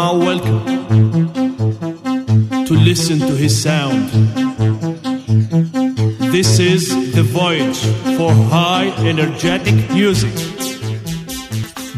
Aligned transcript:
are 0.00 0.16
welcome 0.16 0.64
to 2.68 2.74
listen 2.88 3.18
to 3.18 3.34
his 3.42 3.54
sound. 3.66 4.08
This 6.36 6.58
is 6.58 6.82
the 7.16 7.24
voyage 7.40 7.80
for 8.16 8.32
high 8.54 8.88
energetic 9.12 9.76
music. 9.98 10.36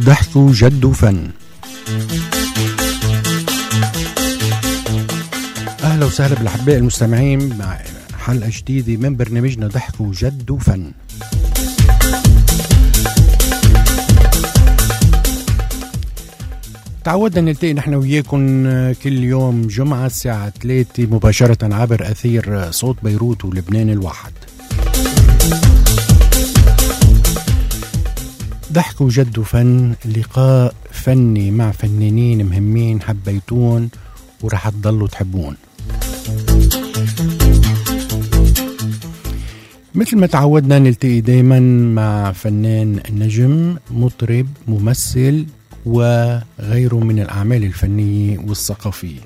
ضحك 0.01 0.39
جد 0.39 0.87
فن 0.87 1.31
أهلا 5.83 6.07
وسهلا 6.07 6.35
بالاحباء 6.35 6.77
المستمعين 6.77 7.59
مع 7.59 7.79
حلقه 8.19 8.51
جديده 8.51 8.97
من 8.97 9.17
برنامجنا 9.17 9.67
ضحك 9.67 10.03
جد 10.03 10.59
فن 10.61 10.93
تعودنا 17.05 17.41
نلتقي 17.41 17.73
نحن 17.73 17.95
وياكم 17.95 18.65
كل 18.93 19.25
يوم 19.25 19.67
جمعة 19.67 20.07
الساعة 20.07 20.53
3 20.63 21.07
مباشرة 21.07 21.75
عبر 21.75 22.11
أثير 22.11 22.71
صوت 22.71 22.97
بيروت 23.03 23.45
ولبنان 23.45 23.91
الواحد. 23.91 24.33
ضحك 28.73 29.01
وجد 29.01 29.39
وفن 29.39 29.95
لقاء 30.17 30.75
فني 30.91 31.51
مع 31.51 31.71
فنانين 31.71 32.47
مهمين 32.47 33.03
حبيتون 33.03 33.89
ورح 34.43 34.69
تضلوا 34.69 35.09
تحبون. 35.09 35.57
مثل 39.95 40.19
ما 40.19 40.27
تعودنا 40.27 40.79
نلتقي 40.79 41.21
دايما 41.21 41.61
مع 41.95 42.33
فنان 42.33 43.01
نجم 43.11 43.77
مطرب 43.91 44.47
ممثل 44.69 45.47
وغيره 45.87 46.97
من 46.97 47.19
الأعمال 47.19 47.65
الفنية 47.65 48.39
والثقافية 48.39 49.21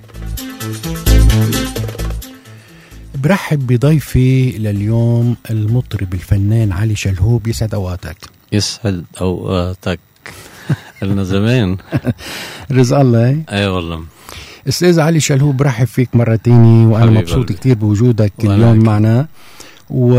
برحب 3.14 3.66
بضيفي 3.66 4.50
لليوم 4.58 5.36
المطرب 5.50 6.14
الفنان 6.14 6.72
علي 6.72 6.96
شلهوب. 6.96 7.46
يسعد 7.48 7.74
أوقاتك. 7.74 8.16
يسعد 8.52 9.04
أوقاتك. 9.20 9.98
قلنا 11.02 11.24
زمان. 11.24 11.76
رزق 12.72 12.98
الله؟ 12.98 13.42
أي 13.50 13.66
والله. 13.66 14.04
أستاذ 14.68 15.00
علي 15.00 15.20
شلهوب 15.20 15.56
برحب 15.56 15.86
فيك 15.86 16.16
مرة 16.16 16.36
تانية 16.36 16.86
وأنا 16.86 17.10
مبسوط. 17.10 17.52
كتير 17.52 17.74
بوجودك 17.74 18.32
اليوم. 18.44 18.78
معنا. 18.78 19.26
و... 19.90 20.12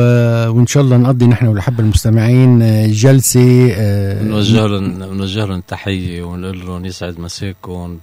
وإن 0.50 0.68
شاء 0.68 0.84
الله 0.84 0.98
نقضي 0.98 1.26
نحن 1.28 1.48
والحب 1.48 1.80
المستمعين 1.80 2.62
آه، 2.62 2.88
جلسة 2.88 3.70
آه، 3.74 4.24
بنوجه 4.24 4.66
لهم 4.68 4.94
بنوجه 5.10 5.46
لهم 5.46 5.62
تحية 5.68 6.24
ونقول 6.24 6.60
لهم 6.66 6.86
يسعد 6.86 7.20
مساكم. 7.20 7.98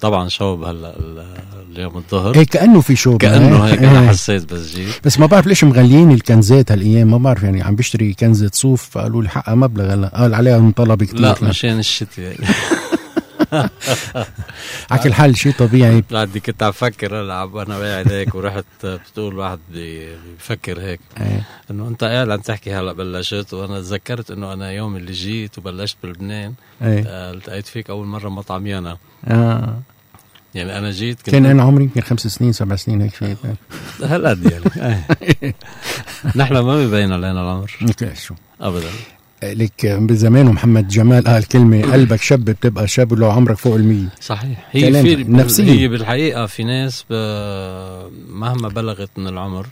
طبعا 0.00 0.28
شوب 0.28 0.62
هلا 0.62 0.96
ال- 0.98 1.24
اليوم 1.76 1.96
الظهر. 1.96 2.34
إيه 2.34 2.44
كأنه 2.46 2.80
في 2.80 2.96
شو 2.96 3.18
كأنه 3.18 3.64
هيك 3.64 3.78
أنا 3.82 4.00
إيه. 4.02 4.08
حسيت 4.08 4.52
بس 4.52 4.74
جيت. 4.76 4.88
بس 5.04 5.18
ما 5.18 5.26
بعرف 5.26 5.46
ليش 5.46 5.64
مغليين 5.64 6.10
الكنزات 6.12 6.72
هالأيام 6.72 7.10
ما 7.10 7.18
بعرف 7.18 7.42
يعني 7.42 7.62
عم 7.62 7.76
بشتري 7.76 8.14
كنزة 8.14 8.50
صوف 8.52 8.88
فقالوا 8.90 9.22
لي 9.22 9.28
حقها 9.28 9.54
مبلغ 9.54 9.94
هلا. 9.94 10.08
قال 10.08 10.34
عليها 10.34 10.72
طلب 10.76 11.04
كتير. 11.04 11.20
لا 11.20 11.34
مشان 11.42 11.78
الشتاء 11.78 12.36
على 14.90 15.00
كل 15.04 15.14
حال 15.14 15.36
شيء 15.36 15.52
طبيعي. 15.52 16.04
بعدي 16.10 16.40
كنت 16.40 16.62
عم 16.62 16.72
فكر 16.72 17.20
هلا 17.20 17.34
عم- 17.34 17.54
وأنا 17.54 17.78
قاعد 17.78 18.12
هيك 18.12 18.34
ورحت 18.34 18.64
بتقول 18.84 19.38
واحد 19.38 19.58
بي- 19.72 20.16
بفكر 20.38 20.80
هيك. 20.80 21.00
إيه. 21.20 21.42
إنه 21.70 21.88
أنت 21.88 22.04
قاعد 22.04 22.30
عم 22.30 22.40
تحكي 22.40 22.74
هلا 22.74 22.92
بلشت 22.92 23.54
وأنا 23.54 23.80
تذكرت 23.80 24.30
إنه 24.30 24.52
أنا 24.52 24.70
يوم 24.72 24.96
اللي 24.96 25.12
جيت 25.12 25.58
وبلشت 25.58 25.96
بلبنان 26.02 26.54
إيه. 26.82 27.04
آه، 27.06 27.32
التقيت 27.32 27.66
فيك 27.66 27.90
أول 27.90 28.06
مرة 28.06 28.28
مطعم 28.28 28.66
يانا. 28.66 28.98
آه. 29.28 29.80
يعني 30.54 30.78
أنا 30.78 30.90
جيت 30.90 31.16
كنت 31.18 31.30
كان 31.30 31.46
أنا 31.46 31.62
عمري 31.62 31.84
يمكن 31.84 32.00
خمس 32.00 32.20
سنين 32.26 32.52
سبع 32.52 32.76
سنين 32.76 33.02
هيك 33.02 33.14
شيء. 33.14 33.36
هالقد 34.02 34.52
يعني. 34.52 34.64
إيه. 35.42 35.54
نحن 36.36 36.58
ما 36.58 36.86
ببين 36.86 37.12
علينا 37.12 37.32
العمر. 37.42 37.70
شو؟ 38.14 38.34
ابدا. 38.60 38.90
لك 39.42 39.86
بزمان 39.86 40.46
محمد 40.46 40.88
جمال. 40.88 41.24
قال 41.24 41.48
كلمة 41.48 41.82
قلبك 41.92 42.22
شب 42.22 42.44
بتبقى 42.44 42.88
شاب 42.88 43.12
لو 43.12 43.30
عمرك 43.30 43.56
فوق 43.56 43.74
المية. 43.74 44.08
صحيح. 44.20 44.68
هي 44.70 45.02
في 45.02 45.16
نفسيا. 45.16 45.72
هي 45.72 45.88
بالحقيقة 45.88 46.46
في 46.46 46.64
ناس. 46.64 47.04
مهما 48.28 48.68
بلغت 48.68 49.10
من 49.16 49.26
العمر 49.26 49.66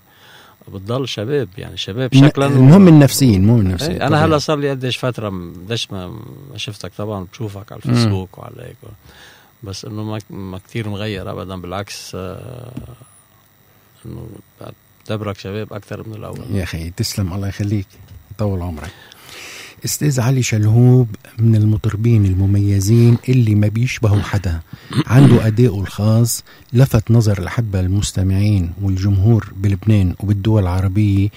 بتضل 0.69 1.09
شباب 1.09 1.49
يعني 1.59 1.77
شباب 1.77 2.15
شكلا 2.15 2.47
المهم 2.47 2.89
النفسيين 2.89 3.47
مو 3.47 3.59
النفسيين. 3.61 3.93
إيه، 3.93 4.07
أنا 4.07 4.25
هلا 4.25 4.39
صار 4.39 4.59
لي 4.59 4.71
قديش 4.71 4.97
فترة 4.99 5.29
قديش 5.29 5.93
ما 5.93 6.21
شفتك 6.57 6.93
طبعا 6.99 7.27
بشوفك 7.33 7.73
على 7.73 7.81
الفيسبوك 7.87 8.39
وعلى 8.39 8.63
هيك. 8.63 8.77
بس 9.63 9.85
إنه 9.85 10.05
ما 10.05 10.19
ما 10.31 10.59
كثير 10.59 10.89
مغير 10.89 11.31
ابدا 11.31 11.57
بالعكس 11.57 12.13
آه، 12.15 12.73
إنه 14.07 14.29
بعتبرك 14.61 15.39
شباب 15.39 15.73
أكثر 15.73 16.09
من 16.09 16.15
الأول. 16.15 16.41
يا 16.51 16.63
أخي 16.63 16.91
تسلم 16.91 17.33
الله 17.33 17.49
يخليك. 17.49 17.87
يطول 18.31 18.63
عمرك. 18.63 18.91
أستاذ 19.85 20.21
علي 20.21 20.43
شلهوب 20.43 21.09
من 21.39 21.57
المطربين 21.57 22.27
المميزين 22.27 23.19
اللي 23.29 23.55
ما 23.55 23.69
بيشبهوا 23.69 24.21
حدا. 24.23 24.61
عنده 25.07 25.47
اداؤه 25.47 25.81
الخاص 25.81 26.45
لفت 26.73 27.11
نظر 27.11 27.39
الاحبه 27.39 27.81
المستمعين 27.81 28.73
والجمهور 28.83 29.53
بلبنان 29.57 30.15
وبالدول 30.21 30.63
العربية 30.63 31.29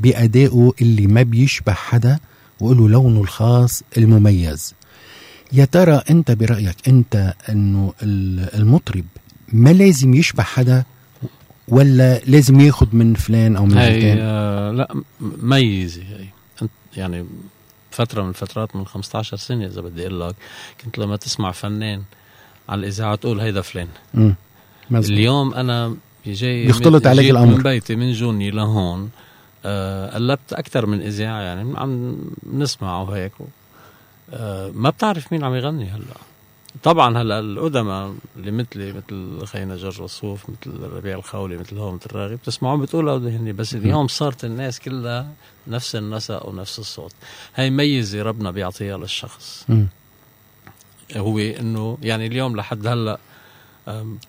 بادائه 0.00 0.72
اللي 0.80 1.06
ما 1.06 1.22
بيشبه 1.22 1.72
حدا 1.72 2.18
وله 2.60 2.88
لونه 2.88 3.20
الخاص 3.20 3.82
المميز. 3.98 4.74
يا 5.52 5.64
ترى 5.64 6.02
أنت 6.10 6.30
برأيك 6.30 6.76
أنت 6.88 7.34
إنه 7.48 7.92
ال- 8.02 8.54
المطرب 8.54 9.04
ما 9.52 9.70
لازم 9.72 10.14
يشبه 10.14 10.42
حدا 10.42 10.84
ولا 11.68 12.18
لازم 12.18 12.60
ياخد 12.60 12.94
من 12.94 13.14
فلان 13.14 13.56
أو 13.56 13.66
من 13.66 13.78
علتان 13.78 14.18
آه، 14.20 14.70
لا 14.72 14.94
م- 14.94 15.02
ميزة 15.42 16.02
هي 16.02 16.24
أنت 16.62 16.70
يعني 16.96 17.24
فترة 17.98 18.22
من 18.22 18.28
الفترات 18.28 18.76
من 18.76 18.86
15 18.86 19.36
سنة 19.36 19.66
إذا 19.66 19.80
بدي 19.80 20.02
أقول 20.06 20.20
لك 20.20 20.34
كنت 20.84 20.98
لما 20.98 21.16
تسمع 21.16 21.50
فنان 21.50 22.02
على 22.68 22.78
الإذاعة 22.80 23.14
تقول 23.14 23.40
هيدا 23.40 23.60
فلان. 23.60 23.88
اليوم 25.12 25.54
أنا 25.54 25.96
جاي 26.26 26.66
بيختلط 26.66 27.02
من- 27.04 27.08
عليك 27.10 27.22
جيت 27.24 27.30
الأمر. 27.32 27.56
من 27.56 27.62
بيتي 27.62 27.96
من 27.96 28.12
جوني 28.12 28.50
لهون 28.50 29.10
آه 29.64 30.14
قلبت 30.14 30.52
أكثر 30.52 30.86
من 30.86 31.00
إذاعة 31.02 31.40
يعني 31.40 31.78
عم 31.78 32.18
نسمع 32.52 33.00
وهيك 33.02 33.32
آه 34.32 34.70
ما 34.74 34.90
بتعرف 34.90 35.32
مين 35.32 35.44
عم 35.44 35.54
يغني 35.54 35.84
هلأ 35.90 36.04
طبعا 36.82 37.18
هلا 37.22 37.38
القدماء 37.38 38.14
اللي 38.36 38.50
مثلي 38.50 38.92
مثل 38.92 39.46
خينا 39.46 39.76
جر 39.76 40.04
الصوف 40.04 40.42
مثل 40.50 40.80
ربيع 40.96 41.18
الخولي 41.18 41.56
مثل 41.56 41.78
هو 41.78 41.92
مثل 41.92 42.06
راغب 42.16 42.32
بتسمعون 42.32 42.80
بتقولوا 42.80 43.18
هني 43.18 43.52
بس 43.52 43.74
اليوم 43.74 44.08
صارت 44.08 44.44
الناس 44.44 44.80
كلها 44.80 45.28
نفس 45.68 45.96
النسق 45.96 46.46
ونفس 46.48 46.78
الصوت. 46.78 47.12
هاي 47.54 47.70
ميزة 47.70 48.22
ربنا 48.22 48.50
بيعطيها 48.50 48.96
للشخص. 48.98 49.64
مم. 49.68 49.86
هو 51.16 51.38
إنه 51.38 51.98
يعني 52.02 52.26
اليوم 52.26 52.56
لحد 52.56 52.86
هلأ 52.86 53.18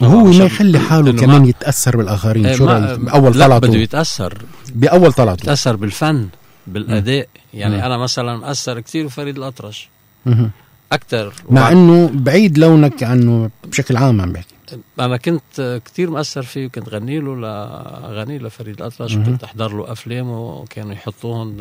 وهو 0.01 0.23
ما 0.23 0.45
يخلي 0.45 0.79
حاله 0.79 1.11
كمان 1.11 1.41
ما- 1.41 1.47
يتأثر 1.47 1.97
بالآخرين 1.97 2.45
إيه، 2.45 2.55
شو 2.55 2.65
رأيك؟ 2.65 2.99
بأول 2.99 3.37
لا 3.39 3.47
بده 3.47 3.59
طلعته. 3.59 3.77
يتأثر. 3.77 4.41
بأول 4.69 5.13
طلعته. 5.13 5.43
يتأثر 5.43 5.75
بالفن 5.75 6.27
بالأداء. 6.67 7.27
يعني 7.53 7.77
مم. 7.77 7.81
أنا 7.83 7.97
مثلا 7.97 8.37
مأثر 8.37 8.79
كثير 8.79 9.05
بفريد 9.05 9.37
الأطرش. 9.37 9.89
مهم. 10.25 10.51
أكثر. 10.91 11.33
مع 11.49 11.71
إنه 11.71 12.11
بعيد 12.13 12.57
لونك 12.57 13.03
عنه 13.03 13.49
بشكل 13.63 13.97
عام 13.97 14.21
عم 14.21 14.31
بحكي 14.33 14.55
أنا 14.99 15.17
كنت 15.17 15.81
كثير 15.85 16.09
مأثر 16.09 16.41
فيه 16.43 16.65
وكنت 16.65 16.89
غني 16.89 17.19
له 17.19 17.35
لاغاني 17.35 18.39
لفريد 18.39 18.77
الأطرش. 18.81 19.15
وكنت 19.15 19.43
أحضر 19.43 19.73
له 19.77 19.91
افلامه 19.91 20.39
وكانوا 20.41 20.93
يحطوهم 20.93 21.57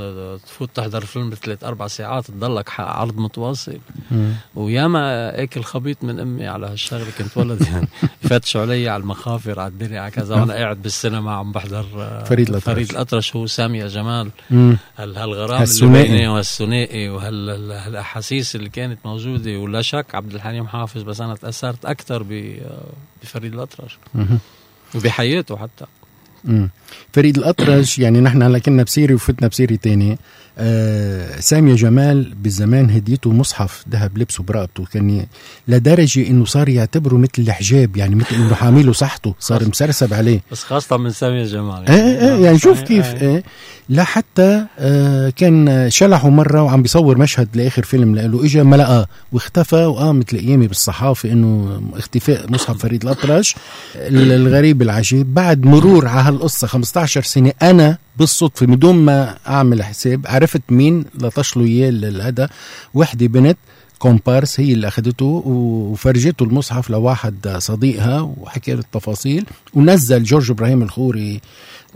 تفوت 0.47 0.71
تحضر 0.75 1.01
فيلم 1.01 1.31
بثلاث 1.31 1.65
أربع 1.65 1.87
ساعات 1.87 2.25
تضلك 2.27 2.81
عرض 2.81 3.19
متواصل. 3.19 3.79
وياما 4.55 5.43
أكل 5.43 5.63
خبيط 5.63 6.05
من 6.05 6.21
أمي 6.21 6.47
على 6.47 6.67
هالشغلة 6.67 7.07
كنت 7.19 7.37
ولد 7.37 7.63
يعني 7.63 7.89
يفتشوا 8.25 8.61
علي 8.61 8.89
على 8.89 9.01
المخافر 9.01 9.61
على 9.61 9.69
الدنيا 9.73 10.01
على 10.01 10.11
كذا 10.11 10.35
وأنا 10.35 10.55
قاعد 10.55 10.83
بالسينما 10.83 11.33
عم 11.35 11.53
بحضر 11.53 11.83
فريد 12.25 12.49
الأطرش. 12.49 12.65
فريد 12.65 12.91
الأطرش 12.91 13.37
هو 13.37 13.47
سامية 13.47 13.87
جمال 13.87 14.31
هالغرام 14.99 15.63
اللي. 15.83 16.03
بيني 16.03 16.29
وهالثنائي 16.29 17.09
وهالاحاسيس 17.09 18.57
اللي 18.57 18.69
كانت 18.69 18.99
موجودة 19.05 19.57
ولا 19.59 19.83
شك 19.83 20.07
عبد 20.15 20.35
الحليم 20.35 20.67
حافظ 20.69 21.03
بس 21.03 21.21
أنا 21.21 21.35
تأثرت 21.35 21.85
أكثر 21.85 22.23
ب- 22.23 22.59
بفريد 23.23 23.55
الأطرش 23.55 23.99
مهم. 24.15 24.39
وبحياته 24.95 25.57
حتى. 25.57 25.87
فريد 27.13 27.39
الأطرش 27.39 27.99
يعني 27.99 28.21
نحن 28.21 28.43
هلا 28.43 28.59
كنا 28.59 28.83
بسيري 28.83 29.15
وفتنا 29.15 29.49
بسيري 29.49 29.77
تاني. 29.77 30.19
آه 30.61 31.41
سامية 31.41 31.75
جمال 31.75 32.35
بالزمان 32.43 32.91
هديته 32.91 33.31
مصحف 33.33 33.85
ذهب 33.91 34.19
لبسه 34.19 34.43
برقبته 34.43 34.85
كان 34.85 35.27
لدرجة 35.69 36.27
إنه 36.27 36.45
صار 36.45 36.69
يعتبره 36.69 37.17
مثل 37.17 37.31
الحجاب 37.39 37.97
يعني 37.97 38.15
مثل 38.15 38.35
إنه 38.35 38.55
حامله 38.55 38.93
صحته. 38.93 39.35
صار 39.41 39.69
مسرسب 39.69 40.15
عليه. 40.15 40.41
بس 40.53 40.63
خاصة 40.65 40.97
من 40.97 41.11
سامي 41.11 41.43
الجمال 41.43 41.89
إيه 41.89 41.95
إيه 41.97 42.35
إيه 42.35 42.45
يعني 42.45 42.59
شوف 42.59 42.77
صحيح، 42.77 42.89
كيف 42.89 43.07
إيه. 43.23 43.29
إيه 43.29 43.43
لحتى 43.91 44.65
آه 44.79 45.31
كان 45.31 45.87
شلحه 45.91 46.29
مرة 46.29 46.63
وعم 46.63 46.83
بيصور 46.83 47.19
مشهد 47.19 47.49
لآخر 47.55 47.83
فيلم 47.83 48.17
له 48.17 48.45
اجى 48.45 48.63
ما 48.63 48.77
لقاه. 48.77 49.07
واختفى 49.33 49.77
وقامت 49.85 50.33
الأيامي 50.35 50.67
بالصحافة 50.67 51.33
إنه 51.33 51.81
اختفاء 51.97 52.51
مصحف 52.53 52.79
فريد 52.79 53.03
الأطرش 53.03 53.55
ال- 53.97 54.33
الغريب 54.33 54.83
العجيب. 54.83 55.35
بعد 55.35 55.65
مرور 55.65 56.09
على 56.09 56.21
هالقصة 56.29 56.67
15 56.83 57.23
سنة 57.23 57.53
أنا 57.63 57.99
بالصدفة 58.17 58.67
من 58.67 58.79
دون 58.79 58.95
ما 58.97 59.37
أعمل 59.49 59.83
حساب 59.83 60.27
عرفت 60.29 60.63
مين 60.71 61.05
لطش 61.21 61.57
له 61.57 61.65
إياه 61.65 61.89
ال- 61.89 62.23
هذا 62.23 62.49
وحدة 62.95 63.27
بنت 63.27 63.59
كومبارس 63.99 64.61
هي 64.61 64.73
اللي 64.73 64.89
أخذته 64.89 65.43
وفرجته 65.47 66.43
المصحف 66.45 66.91
لواحد 66.91 67.49
صديقها 67.59 68.21
وحكى 68.21 68.73
له 68.73 68.79
التفاصيل 68.81 69.45
ونزل 69.75 70.23
جورج 70.23 70.51
إبراهيم 70.51 70.83
الخوري 70.83 71.41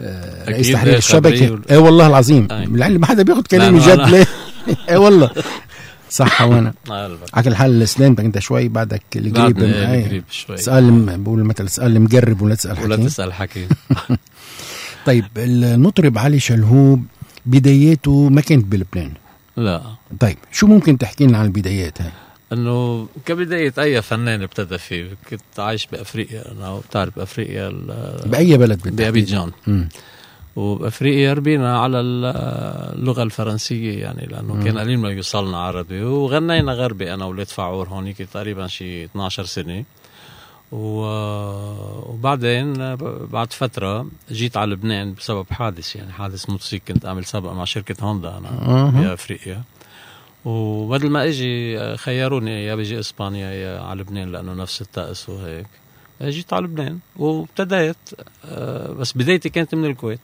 آه، 0.00 0.50
رئيس 0.50 0.72
تحرير 0.72 0.96
الشبكة. 0.96 1.60
إيه 1.70 1.78
والله 1.78 2.06
العظيم 2.06 2.48
أي. 2.50 2.66
لعلي 2.66 2.98
ما 2.98 3.06
حدا 3.06 3.22
بياخذ 3.22 3.42
كلامي 3.42 3.78
لا، 3.80 3.94
لا، 3.94 4.06
جد. 4.06 4.10
ليه 4.14 4.26
إيه 4.88 4.96
والله 4.96 5.30
صح 6.12 6.42
وأنا 6.42 6.74
على 6.90 7.04
قلبك. 7.04 7.34
على 7.34 7.44
كل 7.44 7.54
حال 7.56 7.82
اسلام 7.82 8.16
انت 8.18 8.38
شوي 8.38 8.68
بعدك 8.68 9.02
القريب 9.16 9.58
إيه. 9.62 10.08
قريب 10.08 10.24
شوي. 10.30 10.56
سأل 10.56 11.18
بقول 11.22 11.44
مثل 11.44 11.68
سأل 11.68 12.00
مقرب 12.00 12.42
ولا 12.42 12.56
ولا 12.82 12.94
حكيم. 12.94 13.06
تسأل 13.06 13.32
حكي 13.32 13.66
طيب 15.06 15.24
المطرب 15.36 16.18
علي 16.18 16.40
شلهوب 16.40 17.04
بداياته 17.46 18.28
ما 18.28 18.40
كانت 18.40 18.64
بلبنان. 18.64 19.12
لا. 19.56 19.82
طيب 20.20 20.36
شو 20.52 20.66
ممكن 20.66 20.98
تحكي 20.98 21.26
لنا 21.26 21.38
عن 21.38 21.44
البدايات 21.44 22.02
هاي؟ 22.02 22.10
إنه 22.52 23.06
كبداية 23.26 23.72
أي 23.78 24.02
فنان 24.02 24.42
ابتدى 24.42 24.78
فيه. 24.78 25.10
كنت 25.30 25.40
عايش 25.58 25.86
بأفريقيا 25.92 26.52
أنا 26.52 26.78
بتعرف 26.88 27.18
افريقيا 27.18 27.68
بأي 28.26 28.56
بلد 28.58 28.80
بالتحديد؟ 28.82 29.50
وبافريقيا 30.56 31.32
ربينا 31.32 31.78
على 31.78 32.00
ال- 32.00 32.24
اللغة 32.98 33.22
الفرنسية 33.22 33.98
يعني 34.02 34.26
لأنه 34.26 34.64
كان 34.64 34.78
قليل 34.78 34.98
ما 34.98 35.08
يوصلنا 35.10 35.58
عربي. 35.58 36.02
وغنينا 36.04 36.72
غربي 36.72 37.14
أنا 37.14 37.24
ولاد 37.24 37.46
فعور 37.46 37.88
هونيك 37.88 38.16
تقريبا 38.18 38.66
شي 38.66 39.04
12 39.04 39.44
سنة. 39.44 39.84
وبعدين 42.12 42.96
بعد 43.32 43.52
فترة 43.52 44.06
جيت 44.30 44.56
على 44.56 44.72
لبنان 44.72 45.14
بسبب 45.14 45.46
حادث 45.50 45.96
يعني 45.96 46.12
حادث 46.12 46.50
موتوسيكل 46.50 46.94
كنت 46.94 47.06
أعمل 47.06 47.24
سبق 47.24 47.52
مع 47.52 47.64
شركة 47.64 48.04
هوندا 48.04 48.38
أنا. 48.38 48.50
بافريقيا 48.90 49.62
وبدل 50.44 51.10
ما 51.10 51.24
إجي 51.24 51.78
خيروني 51.96 52.64
يا 52.64 52.74
بيجي 52.74 52.98
إسبانيا 52.98 53.50
يا 53.52 53.80
على 53.80 54.00
لبنان 54.00 54.32
لأنه 54.32 54.54
نفس 54.54 54.82
الطقس 54.82 55.28
وهيك. 55.28 55.66
جيت 56.30 56.52
على 56.52 56.64
لبنان 56.64 56.98
وابتديت 57.16 57.96
آه، 58.44 58.92
بس 58.92 59.12
بدايتي 59.12 59.48
كانت 59.48 59.74
من 59.74 59.84
الكويت. 59.84 60.20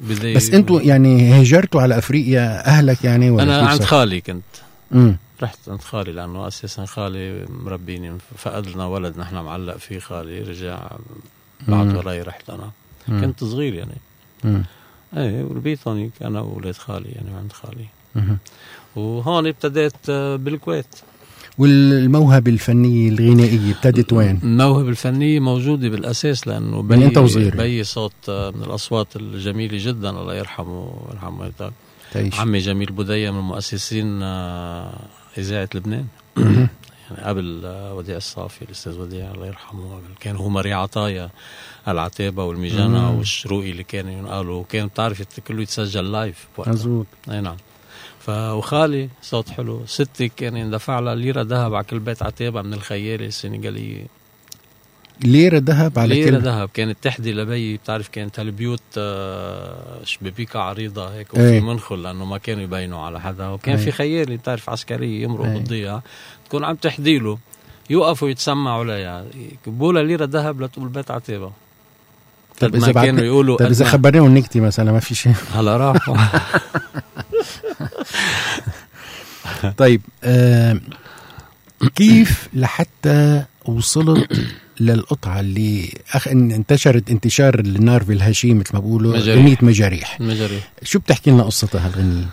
بداية 0.00 0.36
بس 0.36 0.50
أنتوا 0.50 0.80
يعني 0.80 1.32
هاجرتوا 1.32 1.80
على 1.82 1.98
أفريقيا 1.98 2.66
أهلك 2.66 3.04
يعني 3.04 3.30
ولا 3.30 3.42
أنا 3.42 3.68
عند؟ 3.68 3.84
خالي 3.84 4.20
كنت 4.20 4.42
مم. 4.90 5.16
رحت 5.42 5.58
عند 5.68 5.80
خالي 5.80 6.12
لأنه 6.12 6.48
أساسا 6.48 6.84
خالي 6.84 7.46
مربيني 7.48 8.18
فقد 8.36 8.66
لنا 8.66 8.86
ولد 8.86 9.18
نحن 9.18 9.34
معلق 9.34 9.76
فيه 9.76 9.98
خالي 9.98 10.40
رجع 10.40 10.88
بعد. 11.68 11.96
وراي 11.96 12.22
رحت 12.22 12.50
أنا 12.50 12.70
مم. 13.08 13.20
كنت 13.20 13.44
صغير 13.44 13.74
يعني 13.74 13.96
مم. 14.44 14.62
إيه 15.16 15.42
وربيت 15.42 15.88
هونيك 15.88 16.12
أنا 16.22 16.40
واولاد 16.40 16.74
خالي 16.74 17.08
يعني 17.08 17.36
عند 17.36 17.52
خالي 17.52 17.86
مم. 18.14 18.38
وهون 18.96 19.46
ابتديت 19.46 19.94
آه، 20.10 20.36
بالكويت 20.36 20.86
والموهبة 21.58 22.50
الفنية 22.50 23.08
الغنائية 23.08 23.72
ابتدت 23.72 24.12
وين؟ 24.12 24.40
الموهبة 24.42 24.88
الفنية 24.88 25.40
موجودة 25.40 25.88
بالأساس 25.88 26.48
لأنه 26.48 26.82
من 26.82 27.02
أنت 27.02 27.18
وصغير. 27.18 27.56
بي 27.56 27.84
صوت 27.84 28.12
آه، 28.28 28.50
من 28.50 28.62
الأصوات 28.62 29.16
الجميلة 29.16 29.78
جدا 29.80 30.10
الله 30.10 30.34
يرحمه 30.34 31.04
ويرحمه 31.08 31.40
ويرحمه 31.40 31.72
تعيش. 32.12 32.40
عمي 32.40 32.58
جميل 32.58 32.92
بودية 32.92 33.30
من 33.30 33.40
مؤسسين 33.40 34.22
آه، 34.22 34.98
إذاعة 35.38 35.68
لبنان. 35.74 36.06
يعني 36.36 36.68
قبل 37.24 37.62
آه، 37.64 37.94
وديع 37.94 38.16
الصافي 38.16 38.62
الأستاذ 38.62 38.98
وديع 38.98 39.30
الله 39.34 39.46
يرحمه. 39.46 40.00
كان 40.20 40.36
هو 40.36 40.48
مريع 40.48 40.82
عطايا 40.82 41.30
العتيبة 41.88 42.44
والميجانا. 42.44 43.08
والشروقي 43.08 43.70
اللي 43.70 43.82
كانوا 43.82 44.12
ينقالوا 44.12 44.60
وكان 44.60 44.86
بتعرف 44.86 45.22
كله 45.48 45.62
يتسجل 45.62 46.12
لايف 46.12 46.48
مزبوط. 46.66 47.06
أي 47.30 47.40
نعم. 47.40 47.56
ف 48.28 48.30
وخالي 48.30 49.08
صوت 49.22 49.48
حلو. 49.50 49.86
ستي 49.86 50.28
كان 50.28 50.56
يندفع 50.56 50.98
لها 50.98 51.14
ليرة 51.14 51.42
ذهب 51.42 51.74
على 51.74 51.84
كل 51.84 51.98
بيت 51.98 52.22
عتيبة 52.22 52.62
من 52.62 52.74
الخيالة 52.74 53.26
السنغالية 53.26 54.06
ليرة 55.24 55.62
ذهب 55.64 55.98
على 55.98 56.14
ليرة 56.14 56.30
كل 56.30 56.44
ذهب. 56.44 56.68
كانت 56.74 56.98
تحدي 57.02 57.32
لبي. 57.32 57.76
بتعرف 57.76 58.08
كانت 58.08 58.40
هالبيوت 58.40 58.82
آه، 58.98 60.04
شبابيكها 60.04 60.62
عريضة 60.62 61.14
هيك. 61.14 61.34
وفي 61.34 61.60
منخل 61.60 62.02
لأنه 62.02 62.24
ما 62.24 62.38
كانوا 62.38 62.62
يبينوا 62.62 63.00
على 63.00 63.20
حدا. 63.20 63.48
وكان 63.48 63.76
إيه. 63.76 63.84
في 63.84 63.90
خيالي 63.90 64.36
بتعرف 64.36 64.70
عسكرية 64.70 65.22
يمرق 65.22 65.44
إيه. 65.44 65.54
بالضيعة. 65.54 66.02
تكون 66.48 66.64
عم 66.64 66.76
تحدي 66.76 67.18
له 67.18 67.38
يوقفوا 67.90 68.28
يتسمعوا 68.28 68.84
لها 68.84 69.24
يكبوا 69.52 69.92
لها 69.92 70.02
ليرة 70.02 70.24
ذهب 70.24 70.62
لتقول 70.62 70.88
بيت 70.88 71.10
عتيبة. 71.10 71.52
طب 72.60 72.76
ما 72.76 72.86
بعتنا- 72.86 73.04
كانوا 73.04 73.24
يقولوا 73.24 73.56
طب 73.56 73.66
ما- 73.80 73.84
خبرناهم 73.86 74.36
نكتي 74.38 74.60
مثلا 74.60 74.92
ما 74.92 75.00
في 75.00 75.14
شيء. 75.14 75.32
هلا 75.56 75.76
راحوا. 75.76 76.16
طيب 79.76 80.00
آه 80.24 80.80
كيف 81.96 82.48
لحتى 82.54 83.44
وصلت 83.64 84.46
للقطعة 84.80 85.40
اللي 85.40 85.92
أخ 86.12 86.28
إن 86.28 86.52
انتشرت 86.52 87.10
انتشار 87.10 87.58
النار 87.58 88.02
بالهشيم 88.02 88.58
مثل 88.58 88.70
ما 88.74 88.80
بقولوا 88.80 89.16
مجاريح. 89.16 89.42
غنية 89.44 89.56
مجاريح. 89.62 90.16
المجاريح 90.20 90.70
شو 90.82 90.98
بتحكي 90.98 91.30
لنا 91.30 91.42
قصتها 91.42 91.86
هالغنية؟ 91.86 92.24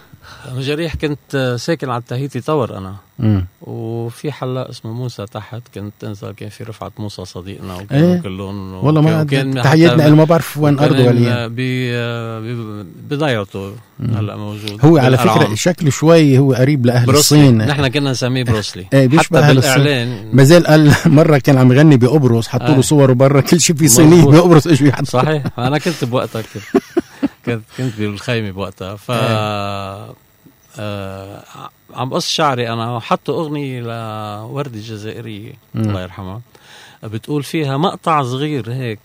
مجاريح 0.54 0.96
كنت 0.96 1.56
ساكن 1.60 1.90
على 1.90 2.00
التهيتي 2.02 2.42
تور 2.42 2.78
أنا. 2.78 2.96
مم. 3.20 3.46
وفي 3.62 4.32
حلاق 4.32 4.68
اسمه 4.68 4.94
موسى 4.94 5.26
تحت 5.26 5.62
كنت 5.76 6.04
انزل 6.04 6.32
كان 6.32 6.50
في 6.50 6.64
رفعت 6.64 6.92
موسى 7.00 7.26
صديقنا 7.26 7.76
وكانوا 7.76 8.16
إيه. 8.16 8.22
كلهم 8.22 8.74
والله 8.74 9.02
ما 9.02 9.22
وكان 9.22 9.62
تحياتنا 9.62 10.04
له 10.04 10.16
ما 10.16 10.24
بعرف 10.24 10.58
وين 10.58 10.76
كان 10.78 10.92
ولا 10.92 11.48
ب- 11.48 11.56
ب- 11.56 12.86
بدايرته 13.10 13.74
هلا 14.00 14.36
موجود. 14.36 14.86
هو 14.86 14.98
على. 14.98 15.18
فكرة 15.18 15.56
شكله 15.56 15.90
شوي 15.90 16.38
هو 16.40 16.54
قريب 16.54 16.86
لأهل 16.86 17.06
بروسلي. 17.08 17.40
الصين. 17.40 17.58
نحن 17.58 17.88
كنا 17.88 18.12
نسميه 18.12 18.44
بروسلي. 18.44 18.86
إيه، 18.94 19.08
بيشبه 19.08 19.44
حتى. 19.46 19.56
بالإعلان. 19.56 20.30
ما 20.34 20.44
زال 20.44 20.68
قال 20.68 20.94
مرة 21.06 21.38
كان 21.38 21.58
عم 21.58 21.72
يغني 21.74 21.98
بقبرص 21.98 22.48
حطوا 22.48 22.68
له 22.68 22.78
آه. 22.78 22.82
صوره 22.82 23.14
برا 23.14 23.42
كل 23.42 23.60
شيء 23.62 23.76
في 23.76 23.84
مظبوط. 23.86 24.34
بقبرص 24.36 24.68
اجوا 24.68 24.88
يحطوا 24.88 25.06
صحيح. 25.06 25.44
أنا 25.60 25.78
كنت 25.78 26.06
بوقتها 26.06 26.42
كنت 26.42 26.84
كنت 27.46 27.62
كنت 27.78 27.94
بالخيمة 28.00 28.52
بوقتها. 28.52 28.96
ف 28.96 29.12
آه 30.80 31.44
عم 31.94 32.14
قص 32.14 32.30
شعري 32.30 32.74
أنا 32.74 33.00
حطوا 33.00 33.36
أغنية 33.44 33.82
لوردة 33.82 34.76
الجزائرية 34.78 35.54
مم. 35.74 35.82
الله 35.90 36.02
يرحمها 36.02 36.42
بتقول 37.04 37.44
فيها 37.44 37.78
مقطع 37.78 38.24
صغير 38.24 38.74
هيك 38.74 39.00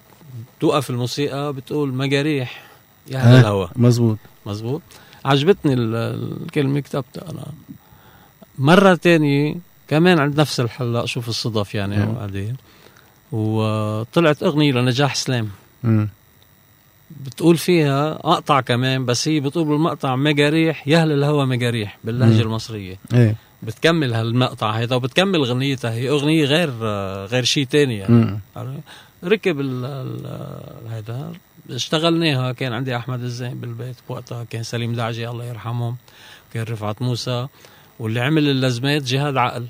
توقف 0.60 0.90
الموسيقى 0.90 1.52
بتقول 1.52 1.94
مجاريح 1.94 2.62
يا 3.06 3.18
آه. 3.18 3.20
هلا 3.22 3.40
الهوى 3.40 3.68
مزبوط 3.76 4.18
مزبوط 4.46 4.82
عجبتني 5.24 5.74
ال- 5.74 5.94
الكلمة 6.42 6.80
كتبتها 6.80 7.30
أنا 7.30 7.46
مرة 8.58 8.94
تانية 8.94 9.54
كمان 9.88 10.18
عند 10.18 10.40
نفس 10.40 10.60
الحلاق 10.60 11.04
شوف 11.04 11.28
الصدف 11.28 11.74
يعني. 11.74 12.12
وقاعدين 12.12 12.56
وطلعت 13.32 14.42
أغنية 14.42 14.72
لنجاح 14.72 15.14
سلام 15.14 15.48
مم. 15.82 16.08
بتقول 17.26 17.56
فيها 17.56 18.14
مقطع 18.24 18.60
كمان 18.60 19.06
بس 19.06 19.28
هي 19.28 19.40
بتقول 19.40 19.64
بالمقطع 19.64 20.16
مجاريح 20.16 20.88
يهل 20.88 21.12
الهوى 21.12 21.46
مجاريح 21.46 21.98
باللهجة 22.04 22.34
مم. 22.34 22.40
المصرية. 22.40 22.96
إيه. 23.14 23.36
بتكمل 23.62 24.14
هالمقطع 24.14 24.70
هيدا 24.70 24.96
وبتكمل 24.96 25.44
غنيتها 25.44 25.90
هي 25.92 26.08
أغنية 26.10 26.44
غير 26.44 26.70
غير 27.26 27.44
شيء 27.44 27.64
تاني 27.66 27.96
يعني. 27.98 28.40
مم. 28.56 28.80
ركب 29.24 29.60
ال 29.60 29.84
ال 29.84 30.90
هيدا 30.90 31.32
اشتغلناها. 31.70 32.52
كان 32.52 32.72
عندي 32.72 32.96
أحمد 32.96 33.22
الزين 33.22 33.60
بالبيت 33.60 33.96
بوقتها 34.08 34.44
كان 34.44 34.62
سليم 34.62 34.92
دعجي 34.92 35.28
الله 35.28 35.44
يرحمهم 35.44 35.96
كان 36.54 36.62
رفعت 36.62 37.02
موسى 37.02 37.46
واللي 37.98 38.20
عمل 38.20 38.48
اللزمات 38.48 39.02
جهاد 39.02 39.36
عقل. 39.36 39.66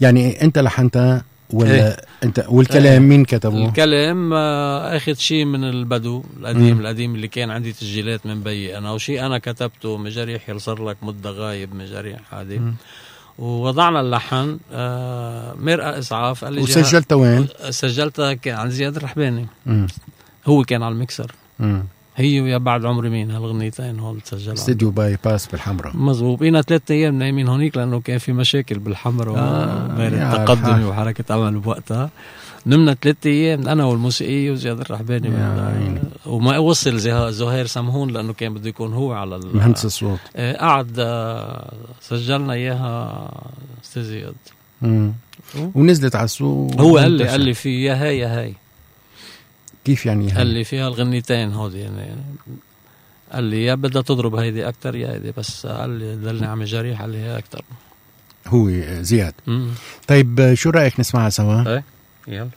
يعني 0.00 0.42
أنت 0.42 0.58
لحنتها 0.58 1.24
ولا 1.50 1.70
إيه. 1.70 1.96
انت 2.24 2.44
والكلام 2.48 3.02
مين 3.08 3.24
كتبه؟ 3.24 3.68
الكلام 3.68 4.32
آه، 4.32 4.96
أخذ 4.96 5.14
شيء 5.14 5.44
من 5.44 5.64
البدو 5.64 6.24
القديم. 6.40 6.80
القديم 6.80 7.14
اللي 7.14 7.28
كان 7.28 7.50
عندي 7.50 7.72
تسجيلات 7.72 8.26
من 8.26 8.42
بيي 8.42 8.78
أنا 8.78 8.92
وشيء 8.92 9.26
أنا 9.26 9.38
كتبته 9.38 9.96
مجاريح 9.96 10.48
يل 10.48 10.60
صار 10.60 10.88
لك 10.88 10.96
مدة 11.02 11.30
غايب 11.30 11.74
مجاريح 11.74 12.34
هذه. 12.34 12.72
ووضعنا 13.38 14.00
اللحن 14.00 14.58
آه 14.72 15.54
مرقى 15.54 15.98
إسعاف 15.98 16.44
قال 16.44 16.52
لي 16.52 16.60
وسجلتها 16.60 17.16
وين؟ 17.16 17.48
سجلتها 17.70 18.38
عند 18.46 18.70
زياد 18.70 18.96
الرحباني. 18.96 19.46
هو 20.46 20.64
كان 20.64 20.82
على 20.82 20.92
المكسر 20.92 21.32
مم. 21.58 21.84
هي 22.16 22.40
ويا 22.40 22.58
بعد 22.58 22.84
عمري 22.84 23.10
مين 23.10 23.30
هالغنيتين 23.30 23.98
هول 24.00 24.20
تسجلوا 24.20 24.54
استديو 24.54 24.90
by-pass 24.90 25.46
بالحمراء 25.46 25.96
مظبوط 25.96 26.38
بقينا 26.40 26.62
ثلاث 26.62 26.90
أيام 26.90 27.18
نايمين 27.18 27.48
هونيك 27.48 27.76
لأنه 27.76 28.00
كان 28.00 28.18
في 28.18 28.32
مشاكل 28.32 28.78
بالحمراء 28.78 29.38
آه، 29.38 29.94
غير 29.96 30.12
يا 30.12 30.36
التقدم. 30.36 30.86
وحركة 30.88 31.34
عمل 31.34 31.58
بوقتها 31.58 32.10
نمنا 32.66 32.94
ثلاث 32.94 33.16
أيام 33.26 33.68
أنا 33.68 33.84
والموسيقيه 33.84 34.50
وزياد 34.50 34.80
الرحباني. 34.80 35.28
وما 36.26 36.58
وصل 36.58 36.98
زه- 36.98 37.30
زهير 37.30 37.66
سمهون 37.66 38.10
لأنه 38.10 38.32
كان 38.32 38.54
بده 38.54 38.68
يكون 38.68 38.92
هو 38.92 39.12
على 39.12 39.40
مهندس 39.54 39.84
الصوت 39.84 40.18
آه، 40.36 40.56
قعد 40.56 40.92
آه، 40.98 41.72
سجلنا 42.00 42.52
إياها 42.52 43.30
أستاذ 43.84 44.02
زياد. 44.02 44.34
ونزلت 45.74 46.16
على 46.16 46.24
السوق 46.24 46.80
هو 46.80 46.98
قال 46.98 47.12
لي. 47.12 47.28
قال 47.28 47.40
لي 47.40 47.54
في 47.54 47.84
يا 47.84 47.94
هاي 47.94 48.18
يا 48.18 48.40
هاي 48.40 48.54
كيف 49.86 50.06
يعني 50.06 50.28
قال 50.28 50.46
هاي؟ 50.46 50.54
لي 50.54 50.64
فيها 50.64 50.88
الغنيتين 50.88 51.52
هودي 51.52 51.78
يعني. 51.78 52.16
قال 53.32 53.44
لي 53.44 53.64
يا 53.64 53.74
بدها 53.74 54.02
تضرب 54.02 54.34
هيدي 54.34 54.68
أكثر 54.68 54.96
يا 54.96 55.12
هيدي 55.12 55.32
بس. 55.36 55.66
قال 55.66 55.90
لي 55.90 56.16
دلني 56.16 56.46
عم 56.46 56.64
جريح 56.64 57.00
قال 57.00 57.10
لي 57.10 57.18
هي 57.18 57.38
أكثر 57.38 57.62
هو 58.46 58.70
زياد. 59.00 59.34
طيب 60.08 60.54
شو 60.54 60.70
رأيك 60.70 61.00
نسمعها 61.00 61.30
سوا؟ 61.30 61.74
إيه 61.74 61.84
يلا. 62.28 62.48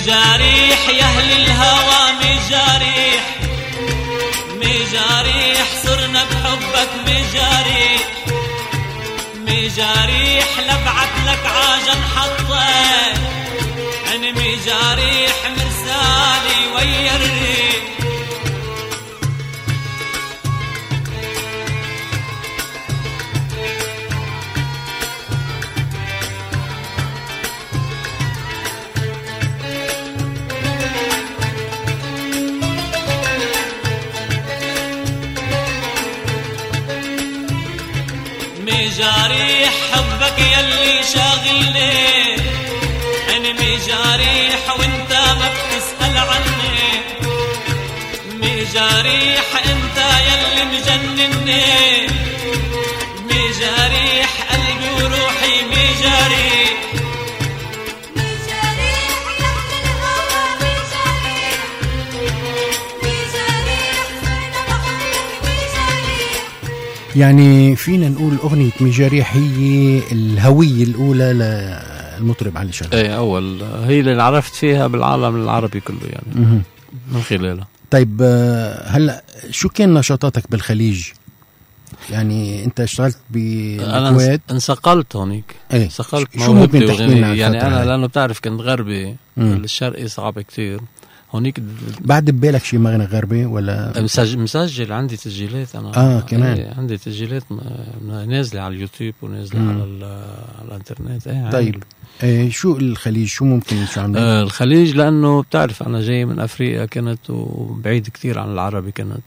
مجاريح 0.00 0.88
يا 0.88 1.04
أهل 1.04 1.32
الهوى 1.32 2.12
مجاريح. 2.12 3.24
مجاريح 4.56 5.66
صرنا 5.84 6.24
بحبك 6.24 6.90
مجاريح. 7.06 8.02
مجاريح 9.36 10.48
لبعت 10.58 11.14
لك 11.26 11.46
عاجن 11.46 12.00
حطيت. 12.16 13.18
عين 14.10 14.34
مجاريح 14.34 15.09
حبك 40.30 40.38
يلي 40.38 41.02
شاغلني. 41.14 42.36
أنا 43.36 43.52
مجاريح 43.52 44.78
وانت 44.78 45.12
ما 45.12 45.50
بتسأل 45.54 46.18
عني. 46.18 47.02
مجاريح 48.32 49.44
انت 49.64 49.98
يلي 50.28 50.64
مجنني. 50.64 52.06
مجاريح 53.24 54.30
قلبي 54.50 54.90
وروحي 55.02 55.62
مجاريح 55.70 56.69
يعني 67.16 67.76
فينا 67.76 68.08
نقول 68.08 68.36
أغنية 68.36 68.70
مجاريح 68.80 69.36
هي 69.36 70.00
الهوية 70.12 70.84
الأولى 70.84 71.32
للمطرب 72.20 72.58
علي 72.58 72.72
شلبي 72.72 72.96
إيه 72.96 73.16
أول. 73.16 73.62
هي 73.84 74.00
اللي 74.00 74.22
عرفت 74.22 74.54
فيها 74.54 74.86
بالعالم 74.86 75.42
العربي 75.42 75.80
كله 75.80 75.98
يعني. 76.04 76.26
مهم. 76.46 76.62
من 77.12 77.22
خلالها 77.22 77.66
طيب 77.90 78.18
آه، 78.22 78.88
هلا 78.88 79.22
شو 79.50 79.68
كان 79.68 79.94
نشاطاتك 79.94 80.50
بالخليج؟ 80.50 81.06
يعني 82.10 82.64
أنت 82.64 82.80
اشتغلت 82.80 83.18
أنا 83.34 84.10
بالكويت 84.10 84.40
انس- 84.50 84.52
انسقلت 84.70 85.16
هونيك. 85.16 85.44
إيه. 85.72 85.84
انسقلت 85.84 86.28
شو 86.38 86.52
ممكن 86.52 86.86
تحكي 86.86 87.06
لنا 87.06 87.34
يعني 87.34 87.66
أنا 87.66 87.80
هاي؟ 87.80 87.86
لأنه 87.86 88.06
بتعرف 88.06 88.40
كنت 88.40 88.60
غربي. 88.60 89.16
الشرقي 89.38 90.08
صعب 90.08 90.40
كتير. 90.40 90.80
هونيك 91.34 91.62
بعد 92.00 92.30
ببالك 92.30 92.64
شي 92.64 92.78
مغنى 92.78 93.04
غربي 93.04 93.44
ولا؟ 93.44 94.02
مسجل, 94.02 94.38
مسجل 94.38 94.92
عندي 94.92 95.16
تسجيلات 95.16 95.76
أنا. 95.76 95.96
آه، 95.96 96.20
كمان. 96.20 96.58
إيه 96.58 96.74
عندي 96.74 96.96
تسجيلات 96.98 97.42
نازلة 98.26 98.60
على 98.60 98.74
اليوتيوب 98.74 99.14
ونازلة. 99.22 99.60
على, 99.60 100.24
على 100.58 100.68
الإنترنت. 100.68 101.26
إيه. 101.26 101.50
طيب. 101.50 101.82
إيه 102.22 102.50
شو 102.50 102.76
الخليج؟ 102.76 103.26
شو 103.28 103.44
ممكن 103.44 103.86
شو 103.86 104.00
عم 104.00 104.16
آه 104.16 104.42
الخليج 104.42 104.96
لأنه 104.96 105.42
بتعرف 105.42 105.82
أنا 105.82 106.00
جاي 106.00 106.24
من 106.24 106.40
أفريقيا 106.40 106.86
كنت 106.86 107.30
وبعيد 107.30 108.08
كتير 108.08 108.38
عن 108.38 108.52
العربي 108.52 108.92
كنت. 108.92 109.22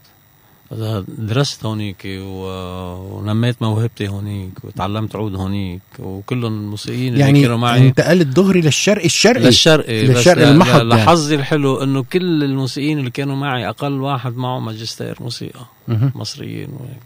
درست 1.18 1.64
هونيك 1.66 2.02
ونميت 2.06 3.62
موهبتي 3.62 4.08
هونيك 4.08 4.52
وتعلمت 4.64 5.16
عود 5.16 5.34
هونيك 5.34 5.80
وكلهم 5.98 6.52
الموسيقيين 6.52 7.12
اللي 7.12 7.20
يعني 7.24 7.42
كانوا 7.42 7.56
معي. 7.56 7.88
انتقلت 7.88 8.26
دغري 8.26 8.60
للشرق 8.60 9.04
الشرقي 9.04 9.44
للشرقي 9.44 10.02
بس 10.04 10.10
للشرق 10.16 10.44
ل- 10.44 10.50
المحض 10.50 10.76
يعني. 10.80 10.88
لحظي 10.88 11.34
الحلو 11.34 11.82
إنه 11.82 12.02
كل 12.02 12.44
الموسيقيين 12.44 12.98
اللي 12.98 13.10
كانوا 13.10 13.36
معي 13.36 13.68
أقل 13.68 13.92
واحد 14.00 14.36
معه 14.36 14.58
ماجستير 14.60 15.16
موسيقى. 15.20 15.66
مصريين 15.88 16.68
وهيك. 16.70 17.00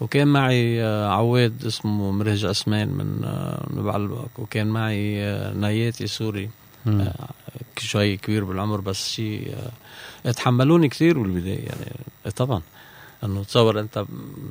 وكان 0.00 0.28
معي 0.28 0.82
آه، 0.84 1.08
عواد 1.08 1.64
اسمه 1.66 2.10
مرهج 2.10 2.44
عثمان 2.44 2.88
من 2.88 3.24
آه، 3.24 3.66
من 3.70 3.82
بعلبك. 3.82 4.38
وكان 4.38 4.66
معي 4.66 5.22
آه، 5.24 5.54
نياتي 5.54 6.06
سوري 6.06 6.50
شوي 7.78 8.16
كبير 8.16 8.44
بالعمر 8.44 8.80
بس 8.80 9.08
شيء 9.10 9.54
آه، 10.26 10.30
تحملوني 10.30 10.88
كثير 10.88 11.18
بالبداية 11.18 11.58
يعني. 11.58 11.92
آه، 12.26 12.30
طبعا. 12.30 12.62
إنه 13.24 13.44
تصور 13.44 13.80
أنت 13.80 14.04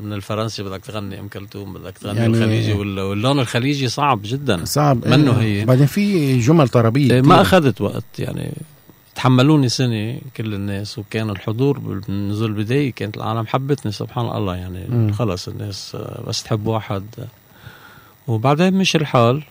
من 0.04 0.14
الفرنسي 0.14 0.64
بدك 0.64 0.82
تغني 0.86 1.20
أم 1.20 1.28
كلثوم 1.28 1.74
بدك 1.74 1.98
تغني 1.98 2.20
يعني- 2.20 2.38
الخليجي 2.38 2.74
وال- 2.74 3.00
واللون 3.00 3.40
الخليجي 3.40 3.88
صعب 3.88 4.20
جدا 4.24 4.66
صعب 4.66 5.08
منه 5.08 5.40
إيه. 5.40 5.62
هي. 5.62 5.66
بعدين 5.66 5.86
في 5.86 6.38
جمل 6.40 6.68
طربية 6.70 7.14
إيه،. 7.14 7.22
ما 7.22 7.42
أخذت 7.42 7.82
وقت 7.82 8.20
يعني 8.20 8.54
تحملوني 9.16 9.70
سنة 9.70 10.20
كل 10.38 10.54
الناس 10.54 11.00
وكان 11.00 11.30
الحضور 11.30 11.80
بالنزول 11.80 12.50
البداية 12.50 12.94
كانت 12.94 13.18
العالم 13.18 13.48
حبتني 13.48 13.92
سبحان 13.92 14.26
الله 14.38 14.56
يعني. 14.56 15.14
خلص 15.14 15.48
الناس 15.48 15.98
بس 16.28 16.44
تحب 16.44 16.68
واحد. 16.68 17.04
وبعدين 18.28 18.74
مشي 18.74 18.98
الحال 18.98 19.44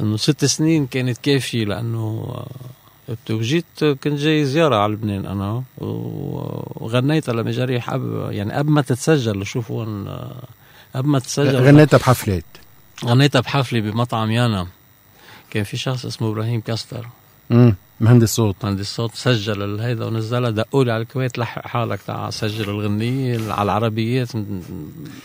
إنه 0.00 0.16
ست 0.16 0.44
سنين 0.44 0.86
كانت 0.86 1.18
كافية 1.18 1.64
لأنه 1.64 2.36
وجيت 3.30 3.64
كنت 3.80 4.06
جاي 4.20 4.44
زيارة 4.44 4.76
على 4.76 4.92
لبنان 4.92 5.26
أنا 5.26 5.62
و- 5.78 6.84
وغنيتها 6.84 7.32
لمجاريح 7.32 7.90
قبل 7.90 8.28
يعني 8.30 8.52
قبل 8.52 8.70
ما 8.70 8.82
تتسجل 8.82 9.46
شوف 9.46 9.70
وين 9.70 10.08
قبل 10.94 11.08
ما 11.08 11.18
تتسجل. 11.18 11.56
غنيتها 11.56 11.98
بحفلات 11.98 12.44
غنيتها 13.04 13.40
بحفلة 13.40 13.80
بمطعم 13.80 14.30
يانا. 14.30 14.66
كان 15.50 15.64
في 15.64 15.76
شخص 15.76 16.06
اسمه 16.06 16.28
إبراهيم 16.30 16.60
كاستر. 16.60 17.06
مم. 17.50 17.74
مهندس 18.00 18.34
صوت. 18.34 18.64
عندي 18.64 18.80
الصوت 18.80 19.14
سجل 19.14 19.62
الهيدا 19.62 20.04
ونزلها. 20.04 20.50
دقوا 20.50 20.84
لي 20.84 20.92
على 20.92 21.02
الكويت 21.02 21.38
لحق 21.38 21.66
حالك 21.66 22.00
تعال 22.06 22.32
سجل 22.34 22.70
الغنية 22.70 23.52
على 23.52 23.62
العربيات 23.62 24.28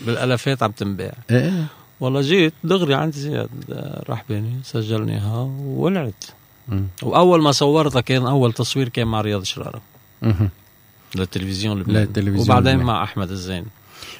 بالالافات 0.06 0.62
عم 0.62 0.70
تنباع. 0.70 1.14
إيه. 1.30 1.64
والله 2.00 2.20
جيت 2.20 2.52
دغري 2.64 2.94
عند 2.94 3.12
زياد 3.14 3.48
آه، 3.72 4.04
رحباني 4.08 4.60
سجلني 4.64 5.12
اياها 5.12 5.40
وولعت. 5.60 6.24
وأول 7.02 7.42
ما 7.42 7.52
صورتها 7.52 8.00
كان 8.00 8.26
أول 8.26 8.52
تصوير 8.52 8.88
كان 8.88 9.06
مع 9.06 9.20
رياض 9.20 9.42
شرارة. 9.42 9.80
للتلفزيون 11.14 11.80
لبنان. 11.80 12.02
للتلفزيون 12.02 12.40
وبعدين 12.40 12.72
لبنان. 12.72 12.86
مع 12.86 13.04
أحمد 13.04 13.30
الزين. 13.30 13.64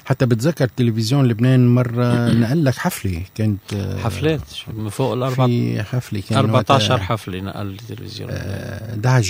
حتى 0.05 0.25
بتذكر 0.25 0.67
تلفزيون 0.67 1.27
لبنان 1.27 1.75
مرة 1.75 2.29
نقل 2.41 2.65
لك 2.65 2.75
حفلة 2.75 3.21
كانت 3.35 3.73
آه، 3.73 3.97
حفلات؟ 3.97 4.41
من 4.73 4.89
فوق 4.89 5.13
الاربع 5.13 5.47
في 5.47 5.83
حفلة 5.83 6.23
كان 6.29 6.37
14 6.37 6.93
وقتها، 6.93 7.05
حفلة 7.05 7.39
نقل 7.39 7.67
التلفزيون 7.67 8.29
آه، 8.31 9.21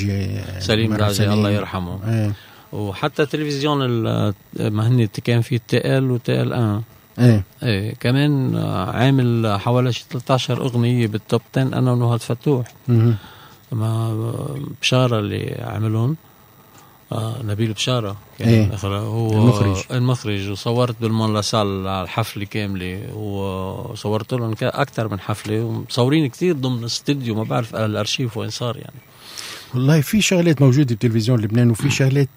سليم 0.59 0.91
مرة 0.91 0.97
داجي 0.97 1.13
سليم. 1.13 1.31
الله 1.31 1.49
يرحمه. 1.49 1.99
إيه 2.07 2.33
وحتى 2.73 3.25
تلفزيون 3.25 3.87
ما 4.59 4.87
هن 4.87 5.05
كان 5.05 5.41
في 5.41 5.57
TL 5.57 5.97
و 5.97 6.11
TLN. 6.11 6.81
إيه. 7.19 7.43
إيه 7.63 7.93
كمان 7.95 8.55
عامل 8.93 9.57
حوالي 9.59 9.93
شي 9.93 10.05
13 10.09 10.61
أغنية 10.61 11.07
بال 11.07 11.21
top 11.21 11.41
10 11.57 11.61
أنا 11.77 11.91
ونهاد 11.91 12.19
فتوح. 12.21 12.71
ما 13.71 14.13
بشارة 14.81 15.19
اللي 15.19 15.57
عملهم 15.61 16.15
آه 17.11 17.35
نبيل 17.43 17.73
بشارة. 17.73 18.17
كان. 18.39 18.71
آخر- 18.77 18.85
هو 18.85 19.31
المخرج. 19.33 19.77
المخرج. 19.91 20.49
وصورت 20.49 20.95
بالمون 21.01 21.33
لاسال 21.33 21.87
على 21.87 22.03
الحفلة 22.03 22.45
كاملة. 22.45 23.13
وصورت 23.15 24.33
لهم 24.33 24.55
أكثر 24.61 25.07
من 25.07 25.19
حفلة. 25.19 25.61
ومصورين 25.63 26.27
كثير 26.27 26.53
ضمن 26.55 26.83
استديو. 26.83 27.35
ما 27.35 27.43
بعرف 27.43 27.75
الأرشيف 27.75 28.37
وين 28.37 28.49
صار 28.49 28.77
يعني. 28.77 28.99
والله 29.73 30.01
في 30.01 30.21
شغلات 30.21 30.61
موجودة 30.61 30.95
بتلفزيون 30.95 31.39
لبنان 31.41 31.71
وفي 31.71 31.89
شغلات 31.89 32.29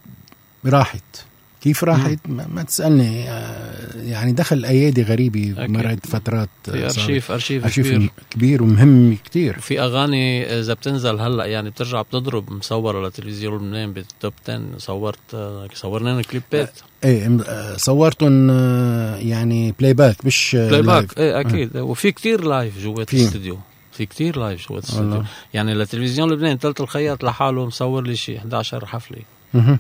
راحت. 0.67 1.25
كيف 1.61 1.85
راحت 1.85 2.19
ما, 2.29 2.47
ما 2.55 2.63
تسألني 2.63 3.31
آه، 3.31 3.97
يعني 4.03 4.33
دخل 4.33 4.65
أيادي 4.65 5.03
غريبة. 5.03 5.55
مرت 5.59 6.07
فترات 6.07 6.49
آه، 6.69 6.73
في. 6.73 6.85
ارشيف 6.85 7.31
أرشيف, 7.31 7.65
أرشيف 7.65 7.87
كبير 7.89 8.11
كبير 8.31 8.63
ومهم 8.63 9.17
كتير 9.25 9.59
في 9.61 9.81
أغاني 9.81 10.59
إذا 10.59 10.75
بتنزل 10.75 11.21
هلأ 11.21 11.45
يعني 11.45 11.71
بترجع 11.71 12.03
بتضرب 12.03 12.53
مصورة 12.53 13.09
لتلفزيون 13.09 13.57
لبنان 13.57 13.93
بال 13.93 14.09
top 14.09 14.33
10 14.49 14.63
صورت 14.79 15.19
آه، 15.35 15.69
صورنا 15.75 16.11
لنا 16.11 16.23
كليبات 16.23 16.79
إيه 17.05 17.39
آه، 17.49 17.77
صورتهم 17.77 18.51
آه، 18.51 19.17
يعني 19.17 19.75
playback 19.79 20.25
مش 20.27 20.55
آه، 20.55 20.69
play. 20.69 20.83
back 20.83 21.19
إيه 21.19 21.41
أكيد 21.41 21.77
وفي 21.77 22.13
كتير 22.13 22.45
live 22.45 22.79
جوات. 22.85 23.15
الاستوديو 23.15 23.59
في 23.93 24.07
كتير 24.07 24.39
live 24.39 24.69
جوات 24.69 24.85
الاستوديو. 24.85 25.23
يعني 25.55 25.75
لتلفزيون 25.75 26.33
لبنان 26.33 26.59
تلة 26.59 26.81
الخياط 26.81 27.25
لحاله 27.25 27.67
مصور 27.67 28.03
لي 28.07 28.17
شيء 28.17 28.39
11 28.39 28.87
حفلة. 28.87 29.19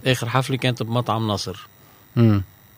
آخر 0.06 0.28
حفلة 0.28 0.56
كانت 0.56 0.82
بمطعم 0.82 1.28
نصر. 1.28 1.68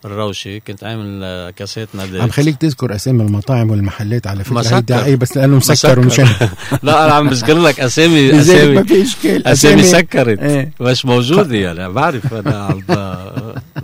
الروشي 0.05 0.61
كنت 0.61 0.85
عامل 0.85 1.51
كاسات 1.57 1.89
نادي 1.95 2.21
عم 2.21 2.29
خليك 2.31 2.57
تذكر 2.57 2.95
أسامي 2.95 3.23
المطاعم 3.23 3.71
والمحلات 3.71 4.27
على 4.27 4.45
فكرة. 4.45 4.77
هي 4.77 4.81
دعايه 4.81 5.17
بس 5.17 5.37
لأنه 5.37 5.57
مسكر. 5.57 5.99
ومشان 5.99 6.25
لا 6.83 7.05
أنا 7.05 7.13
عم 7.15 7.29
بذكر 7.29 7.59
لك 7.59 7.81
اسامي 7.81 8.29
لذلك 8.33 8.75
ما 8.75 8.81
اسامي 8.81 8.85
في 8.85 9.03
إشكال. 9.03 9.47
أسامي 9.47 9.83
سكرت. 9.83 10.39
إيه. 10.39 10.73
مش 10.81 11.05
موجوده 11.07 11.57
يعني. 11.57 11.93
بعرف 11.93 12.35
أنا 12.35 12.65
عم 12.65 12.83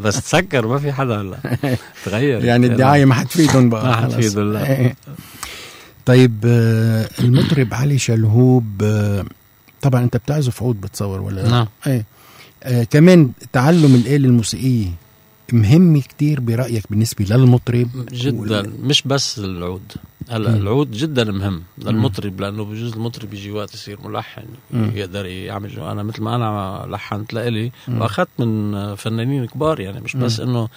بس 0.02 0.20
تسكر 0.20 0.66
ما 0.66 0.78
في 0.78 0.92
حدا 0.92 1.20
هلا. 1.20 1.38
تغير. 2.04 2.44
يعني 2.44 2.66
الدعاية 2.66 3.04
ما 3.04 3.14
حتفيدهم 3.14 3.70
بقى 3.70 3.84
ما. 3.86 3.96
حتفيدهم، 3.96 4.52
لا. 4.52 4.70
إيه. 4.80 4.96
طيب 6.06 6.44
آه، 6.46 7.08
المطرب 7.20 7.74
علي 7.74 7.98
شلهوب 7.98 8.82
آه، 8.82 9.24
طبعا 9.82 10.02
أنت 10.04 10.16
بتعزف 10.16 10.62
عود 10.62 10.80
بتصور 10.80 11.20
ولا 11.20 11.40
لا؟ 11.40 11.48
نعم. 11.50 11.66
إيه. 11.86 12.04
آه 12.66 12.84
كمان 12.84 13.30
تعلم 13.52 13.94
الآلة 13.94 14.28
الموسيقية 14.28 14.88
مهم 15.52 16.00
كتير 16.00 16.40
برأيك 16.40 16.84
بالنسبة 16.90 17.24
للمطرب؟ 17.24 17.88
جدا 18.12 18.40
وال- 18.40 18.72
مش 18.86 19.02
بس 19.02 19.38
العود 19.38 19.92
هلا. 20.30 20.56
العود 20.56 20.90
جدا 20.90 21.24
مهم 21.24 21.62
للمطرب 21.78 22.40
لأنه 22.40 22.64
بجوز 22.64 22.92
المطرب 22.92 23.34
يجي 23.34 23.50
وقت 23.50 23.74
يصير 23.74 23.98
ملحن. 24.08 24.44
يقدر 24.74 25.26
يعمل. 25.26 25.78
أنا 25.80 26.02
مثل 26.02 26.22
ما 26.22 26.36
أنا 26.36 26.84
لحنت 26.90 27.32
لإلي. 27.34 27.72
وأخذت 27.88 28.28
من 28.38 28.94
فنانين 28.94 29.46
كبار 29.46 29.80
يعني 29.80 30.00
مش 30.00 30.16
بس 30.16 30.40
إنه 30.40 30.68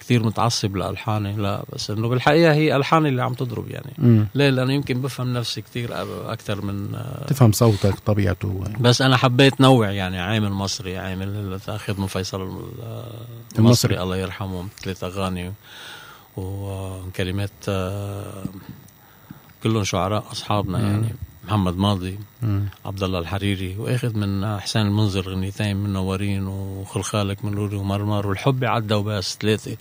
كثير 0.00 0.22
متعصب 0.26 0.76
لألحاني 0.76 1.36
لا 1.36 1.64
بس 1.72 1.90
إنه 1.90 2.08
بالحقيقة 2.08 2.52
هي 2.52 2.76
ألحاني 2.76 3.08
اللي 3.08 3.22
عم 3.22 3.34
تضرب 3.34 3.70
يعني 3.70 3.92
مم. 3.98 4.26
ليه 4.34 4.50
لأنه 4.50 4.72
يمكن 4.72 5.02
بفهم 5.02 5.32
نفسي 5.32 5.60
كثير 5.62 5.88
أكثر 6.32 6.64
من 6.64 6.98
تفهم 7.26 7.52
صوتك 7.52 7.94
طبيعته 8.06 8.64
بس 8.80 9.02
أنا 9.02 9.16
حبيت 9.16 9.60
نوع 9.60 9.90
يعني 9.90 10.18
عامل 10.20 10.50
مصري 10.50 10.98
عامل 10.98 11.60
خدمه 11.86 12.06
فيصل 12.06 12.42
الم- 12.42 12.56
المصري. 12.58 13.58
المصري 13.58 14.02
الله 14.02 14.16
يرحمه 14.16 14.66
ثلاث 14.82 15.04
أغاني 15.04 15.52
وكلمات 16.36 17.50
آه، 17.68 18.44
كلهم 19.62 19.84
شعراء 19.84 20.24
أصحابنا 20.32 20.80
يعني 20.80 21.14
محمد 21.46 21.76
ماضي. 21.76 22.18
عبد 22.86 23.02
الله 23.02 23.18
الحريري 23.18 23.76
وأخذ 23.78 24.16
من 24.16 24.58
حسين 24.58 24.82
المنذر 24.82 25.28
غنيتين 25.28 25.76
من 25.76 25.92
نوارين 25.92 26.46
وخلخالك 26.46 27.44
من 27.44 27.54
روري 27.54 27.76
ومرمر 27.76 28.26
والحب 28.26 28.64
عدى 28.64 28.94
وبس 28.94 29.38
ثلاثة. 29.40 29.76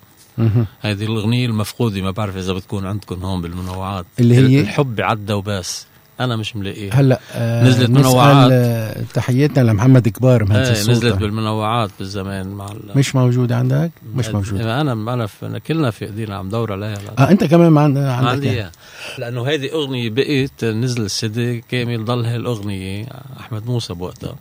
هذه 0.79 1.03
الأغنية 1.05 1.46
المفقودة 1.46 2.01
ما 2.01 2.12
بعرف 2.12 2.38
إذا 2.38 2.53
بتكون 2.53 2.86
عندكم 2.86 3.24
هون 3.24 3.41
بالمنوعات 3.41 4.05
اللي 4.19 4.36
هي؟ 4.36 4.62
الحب 4.62 5.01
عدى 5.01 5.34
وبس 5.34 5.88
أنا 6.20 6.36
مش 6.36 6.56
ملاقيها 6.56 6.94
هلا 6.94 7.20
آه 7.34 7.64
نزلت 7.64 7.90
منوعات. 7.90 8.50
آه، 8.52 9.04
تحياتنا 9.14 9.72
لمحمد 9.72 10.08
كبار 10.08 10.44
مهندس 10.44 10.68
إيه 10.68 10.72
الصوت 10.72 10.90
نزلت 10.90 11.16
بالمنوعات 11.18 11.90
بالزمان 12.00 12.48
مع 12.48 12.66
مش 12.96 13.16
موجود 13.16 13.52
عندك؟ 13.52 13.92
مش 14.16 14.28
موجود 14.30 14.62
أنا 14.62 14.92
أنا 14.92 15.26
في 15.28 15.60
كلنا 15.68 15.92
في 15.92 16.06
إيدينا 16.06 16.36
عم 16.36 16.50
دور 16.50 16.74
عليها 16.74 16.98
آه 17.20 17.30
أنت 17.32 17.44
كمان 17.44 17.70
ما 17.72 17.82
عند- 17.82 17.98
ما 17.98 18.14
عندك 18.14 18.30
عندي 18.30 18.48
يعني. 18.48 18.72
لأنه 19.20 19.48
هذه 19.48 19.72
أغنية 19.74 20.10
بقيت 20.10 20.66
نزل 20.66 21.02
السيدي 21.06 21.64
كامل 21.70 22.06
ضل 22.06 22.26
هالأغنية 22.26 23.06
أحمد 23.40 23.66
موسى 23.66 23.94
بوقتها. 23.94 24.36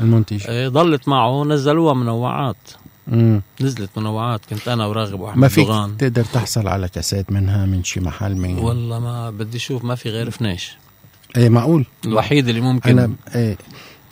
المنتج 0.00 0.46
إيه، 0.48 0.68
ضلت 0.68 1.08
معه 1.08 1.44
نزلوها 1.44 1.94
منوعات 1.94 2.56
مم. 3.08 3.42
نزلت 3.60 3.90
منوعات 3.96 4.40
كنت 4.50 4.68
أنا 4.68 4.86
وراغب 4.86 5.20
وأحمد 5.20 5.38
ما 5.42 5.48
فيك 5.48 5.66
دوغان 5.66 5.96
تقدر 5.96 6.24
تحصل 6.24 6.68
على 6.68 6.88
كاسات 6.88 7.32
منها 7.32 7.66
من 7.66 7.84
شي 7.84 8.00
محل 8.00 8.36
من 8.36 8.58
والله 8.58 8.98
ما 9.00 9.30
بدي 9.30 9.56
أشوف 9.56 9.84
ما 9.84 9.94
في 9.94 10.08
غير 10.10 10.30
فناش 10.30 10.76
إيه 11.36 11.48
معقول. 11.48 11.86
الوحيد 12.04 12.48
اللي 12.48 12.60
ممكن. 12.60 12.90
أنا 12.98 13.12
إيه 13.34 13.56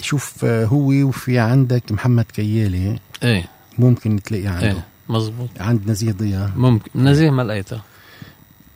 شوف 0.00 0.44
آه، 0.44 0.64
هو 0.64 0.88
وفي 0.88 1.38
عندك 1.38 1.92
محمد 1.92 2.24
كيالي 2.24 2.98
إيه. 3.22 3.48
ممكن 3.78 4.22
تلاقي 4.22 4.46
عنده. 4.46 4.66
إيه 4.66 4.86
مزبوط 5.08 5.48
عند 5.60 5.90
نزيه 5.90 6.12
ضياء. 6.12 6.50
ممكن. 6.56 6.90
نزيه 6.94 7.30
ما 7.30 7.42
لقيتها 7.42 7.82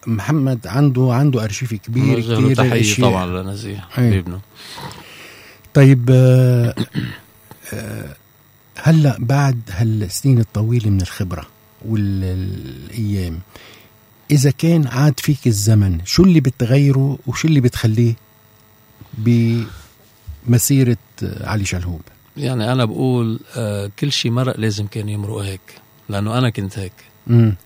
محمد 0.07 0.66
عنده 0.66 1.09
عنده 1.12 1.44
أرشيف 1.44 1.74
كبير 1.74 2.20
كتير 2.20 2.55
تحية. 2.55 3.03
طبعا 3.03 3.42
لنزيه 3.42 3.74
إيه. 3.74 3.87
حبيبنا. 3.90 4.40
طيب 5.74 6.11
آه، 6.11 6.74
آه، 7.72 8.16
هلأ 8.76 9.16
بعد 9.18 9.61
هالسنين 9.70 10.38
الطويلة 10.38 10.90
من 10.90 11.00
الخبرة 11.00 11.46
والأيام 11.88 13.40
إذا 14.31 14.50
كان 14.50 14.87
عاد 14.87 15.20
فيك 15.20 15.46
الزمن 15.46 15.98
شو 16.05 16.22
اللي 16.22 16.40
بتغيره 16.40 17.18
وشو 17.26 17.48
اللي 17.48 17.61
بتخليه 17.61 18.14
بمسيرة 19.18 20.96
آه، 21.23 21.49
علي 21.49 21.64
شلهوب. 21.64 22.01
يعني 22.37 22.73
أنا 22.73 22.85
بقول 22.85 23.40
آه 23.57 23.90
كل 23.99 24.12
شيء 24.12 24.31
مرق 24.31 24.57
لازم 24.61 24.87
كان 24.87 25.09
يمرق 25.09 25.37
هيك 25.38 25.61
لأنه 26.09 26.38
أنا 26.38 26.51
كنت 26.51 26.79
هيك. 26.79 26.92
امم 27.31 27.57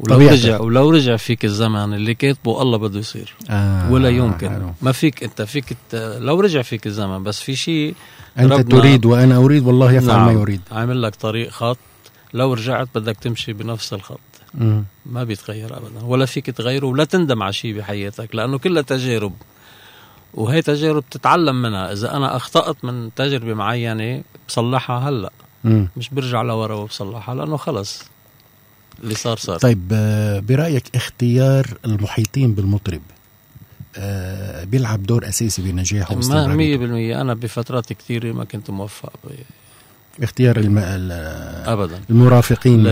ولو 0.00 0.14
طبيعتك. 0.14 0.34
رجع 0.34 0.60
ولو 0.60 0.90
رجع 0.90 1.16
فيك 1.16 1.44
الزمن 1.44 1.94
اللي 1.94 2.14
كاتبه 2.14 2.62
الله 2.62 2.78
بده 2.78 2.98
يصير. 2.98 3.34
آه 3.50 3.92
ولا 3.92 4.08
يمكن. 4.08 4.48
حلو. 4.48 4.72
ما 4.82 4.92
فيك 4.92 5.22
أنت 5.24 5.42
فيك 5.42 5.76
لو 5.94 6.40
رجع 6.40 6.62
فيك 6.62 6.86
الزمن 6.86 7.22
بس 7.22 7.40
في 7.40 7.56
شيء 7.56 7.94
أنت 8.38 8.70
تريد 8.72 9.06
وأنا 9.06 9.36
أريد 9.36 9.66
والله 9.66 9.92
يفعل 9.92 10.20
ما 10.20 10.32
يريد. 10.32 10.60
عامل 10.72 11.02
لك 11.02 11.14
طريق 11.16 11.50
خط. 11.50 11.78
لو 12.34 12.52
رجعت 12.52 12.88
بدك 12.94 13.16
تمشي 13.16 13.52
بنفس 13.52 13.92
الخط. 13.92 14.20
مم. 14.54 14.84
ما 15.06 15.24
بيتغير 15.24 15.76
ابدا. 15.76 16.04
ولا 16.04 16.26
فيك 16.26 16.46
تغيره 16.46 16.86
ولا 16.86 17.04
تندم 17.04 17.42
على 17.42 17.52
شيء 17.52 17.78
بحياتك 17.78 18.34
لأنه 18.34 18.58
كلها 18.58 18.82
تجارب. 18.82 19.32
وهي 20.34 20.62
تجارب 20.62 21.04
تتعلم 21.10 21.62
منها. 21.62 21.92
إذا 21.92 22.16
أنا 22.16 22.36
أخطأت 22.36 22.84
من 22.84 23.14
تجربة 23.14 23.54
معينة 23.54 24.22
بصلحها 24.48 25.08
هلأ. 25.08 25.30
مم. 25.64 25.88
مش 25.96 26.08
برجع 26.10 26.42
لورا 26.42 26.74
وبصلحها 26.74 27.34
لأنه 27.34 27.56
خلص. 27.56 28.02
اللي 29.02 29.14
صار 29.14 29.36
صار. 29.36 29.58
طيب 29.58 29.88
آه، 29.92 30.38
برأيك 30.40 30.96
اختيار 30.96 31.66
المحيطين 31.84 32.54
بالمطرب 32.54 33.00
آه، 33.96 34.64
بيلعب 34.64 35.02
دور 35.02 35.28
أساسي 35.28 35.62
بنجاحه 35.62 36.16
واستمراريته؟ 36.16 36.54
مية 36.56 36.76
بالمية. 36.76 37.20
أنا 37.20 37.34
بفترات 37.34 37.92
كثيرة 37.92 38.32
ما 38.32 38.44
كنت 38.44 38.70
موفق 38.70 39.12
اختيار 40.22 40.56
الم... 40.56 40.78
ال- 40.78 41.12
أبدا. 41.68 42.00
المرافقين 42.10 42.82
ل- 42.84 42.86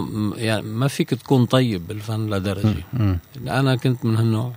م- 0.00 0.34
يعني 0.36 0.62
ما 0.62 0.88
فيك 0.88 1.10
تكون 1.10 1.44
طيب 1.46 1.86
بالفن 1.88 2.30
لدرجة. 2.34 2.74
مم. 2.92 3.18
أنا 3.48 3.76
كنت 3.76 4.04
من 4.04 4.16
هالنوع. 4.16 4.52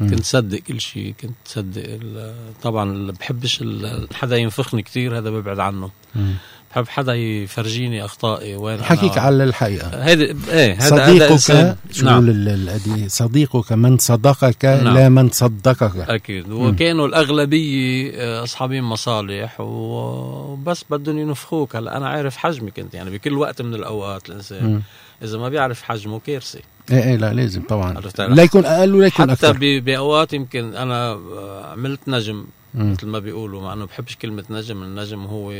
كنت 0.00 0.24
صدق 0.24 0.58
كل 0.58 0.80
شيء 0.80 1.14
كنت 1.20 1.34
صدق 1.44 1.82
ال- 1.86 2.34
طبعا 2.62 2.92
اللي 2.92 3.12
بحبش 3.12 3.62
ال- 3.62 4.08
حدا 4.14 4.36
ينفخني 4.36 4.82
كثير 4.82 5.18
هذا 5.18 5.30
ببعد 5.30 5.58
عنه. 5.58 5.90
مم. 6.14 6.34
بحب 6.70 6.88
حدا 6.88 7.14
يفرجيني 7.14 8.04
أخطائي 8.04 8.56
وين 8.56 8.82
حكيك 8.82 9.12
أنا 9.12 9.20
على 9.20 9.44
الحقيقة. 9.44 10.04
هيدا 10.04 10.36
إيه 10.52 10.74
هذا 10.74 10.88
صديقك 11.36 11.70
شو 11.92 12.04
نعم. 12.04 12.28
الأدي 12.28 13.08
صديقك 13.08 13.72
من 13.72 13.98
صدقك 13.98 14.64
نعم. 14.64 14.94
لا 14.94 15.08
من 15.08 15.30
صدقك. 15.30 15.96
أكيد. 15.96 16.50
وكانوا 16.52 17.06
الأغلبية 17.06 18.10
آه، 18.14 18.42
اصحابين 18.42 18.82
مصالح 18.84 19.60
وبس 19.60 20.84
بدهم 20.90 21.18
ينفخوك. 21.18 21.76
هلا 21.76 21.96
أنا 21.96 22.08
عارف 22.08 22.36
حجمي 22.36 22.70
كنت 22.70 22.94
يعني 22.94 23.10
بكل 23.10 23.32
وقت 23.32 23.62
من 23.62 23.74
الأوقات 23.74 24.28
الإنسان. 24.28 24.64
مم. 24.66 24.82
إذا 25.22 25.38
ما 25.38 25.48
بيعرف 25.48 25.82
حجمه 25.82 26.20
كارثه 26.26 26.60
إيه 26.90 27.02
إيه 27.04 27.16
لا 27.16 27.32
لازم 27.32 27.62
طبعا؟ 27.62 28.00
لا 28.18 28.42
يكون 28.42 28.64
أقل 28.64 28.94
ولا 28.94 29.06
يكون 29.06 29.30
حتى 29.30 29.32
أكثر 29.32 29.52
ب- 29.52 29.84
بأوقات 29.84 30.32
يمكن 30.32 30.74
أنا 30.76 31.12
آه، 31.12 31.66
عملت 31.72 32.08
نجم 32.08 32.46
مم. 32.74 32.92
مثل 32.92 33.06
ما 33.06 33.18
بيقولوا 33.18 33.62
مع 33.62 33.72
إنه 33.72 33.84
بحبش 33.86 34.16
كلمة 34.16 34.44
نجم 34.50 34.82
النجم 34.82 35.24
هو 35.24 35.50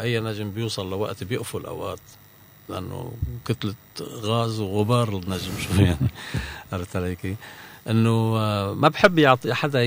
أي 0.00 0.20
نجم 0.20 0.50
بيوصل 0.50 0.90
لوقت 0.90 1.24
بيقفل 1.24 1.66
أوقات 1.66 1.98
لأنه 2.68 3.12
كتلة 3.44 3.74
غاز 4.22 4.60
وغبار 4.60 5.08
النجم 5.08 5.52
شو 5.60 5.82
يعني 5.82 6.08
عرفت 6.72 6.96
علي 6.96 7.14
كيف؟ 7.16 7.36
إنه 7.90 8.10
آه، 8.38 8.74
ما 8.74 8.88
بحب 8.88 9.18
يعطي 9.18 9.54
حدا 9.54 9.82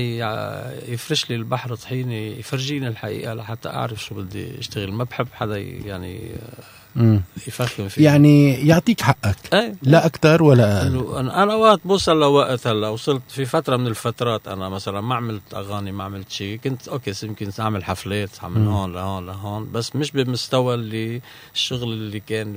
يفرش 0.88 1.30
لي 1.30 1.36
البحر 1.36 1.74
طحيني 1.74 2.38
يفرجيني 2.38 2.88
الحقيقة 2.88 3.34
لحتى 3.34 3.68
أعرف 3.68 4.04
شو 4.04 4.14
بدي 4.14 4.58
أشتغل 4.58 4.92
ما 4.92 5.04
بحب 5.04 5.26
حدا 5.34 5.58
يعني 5.58 6.30
مم. 6.96 7.22
يفخم 7.46 7.88
فيه 7.88 8.04
يعني 8.04 8.52
يعطيك 8.68 9.00
حقك 9.00 9.54
إيه 9.54 9.74
لا 9.82 10.06
أكثر 10.06 10.42
ولا 10.42 10.82
أقل 10.82 11.30
أنا 11.30 11.54
وقت 11.54 11.80
بوصل 11.84 12.20
لوقت 12.20 12.66
هلا 12.66 12.88
وصلت 12.88 13.22
في 13.28 13.44
فترة 13.44 13.76
من 13.76 13.86
الفترات 13.86 14.48
أنا 14.48 14.68
مثلا 14.68 15.00
ما 15.00 15.14
عملت 15.14 15.54
أغاني 15.54 15.92
ما 15.92 16.04
عملت 16.04 16.30
شيء 16.30 16.56
كنت 16.56 16.88
أوكي 16.88 17.12
يمكن 17.22 17.50
أعمل 17.60 17.84
حفلات 17.84 18.44
من. 18.44 18.66
هون 18.66 18.92
لهون 18.92 19.26
لهون 19.26 19.72
بس 19.72 19.96
مش 19.96 20.10
بمستوى 20.10 20.74
اللي 20.74 21.20
الشغل 21.54 21.92
اللي 21.92 22.20
كان 22.20 22.56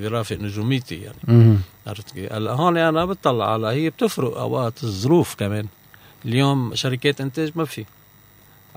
بيرافق 0.00 0.36
نجوميتي 0.36 0.94
يعني 0.94 1.18
مم. 1.28 1.56
عرفت 1.86 2.10
كيف؟ 2.10 2.32
هلا 2.32 2.52
هون 2.52 2.76
أنا 2.76 3.04
بطلع 3.04 3.52
على 3.52 3.66
هي 3.66 3.90
بتفرق 3.90 4.38
أوقات 4.38 4.84
الظروف 4.84 5.34
كمان 5.34 5.66
اليوم 6.24 6.74
شركات 6.74 7.20
إنتاج 7.20 7.52
ما 7.54 7.64
في 7.64 7.84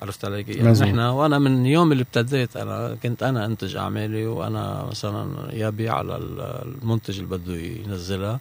عرفت 0.02 0.26
علي 0.26 0.44
كيف؟ 0.44 0.56
يعني. 0.58 0.72
نحن 0.92 1.00
وأنا 1.00 1.40
من 1.40 1.66
يوم 1.66 1.92
اللي 1.92 2.04
ابتديت 2.04 2.58
أنا 2.58 2.98
كنت 3.04 3.24
أنا 3.24 3.46
أنتج 3.46 3.76
أعمالي 3.76 4.26
وأنا 4.26 4.86
مثلا 4.90 5.50
يبيع 5.54 5.94
على 5.96 6.16
ال- 6.18 6.42
المنتج 6.82 7.20
اللي 7.20 7.38
بده 7.38 7.54
ينزلها 7.56 8.40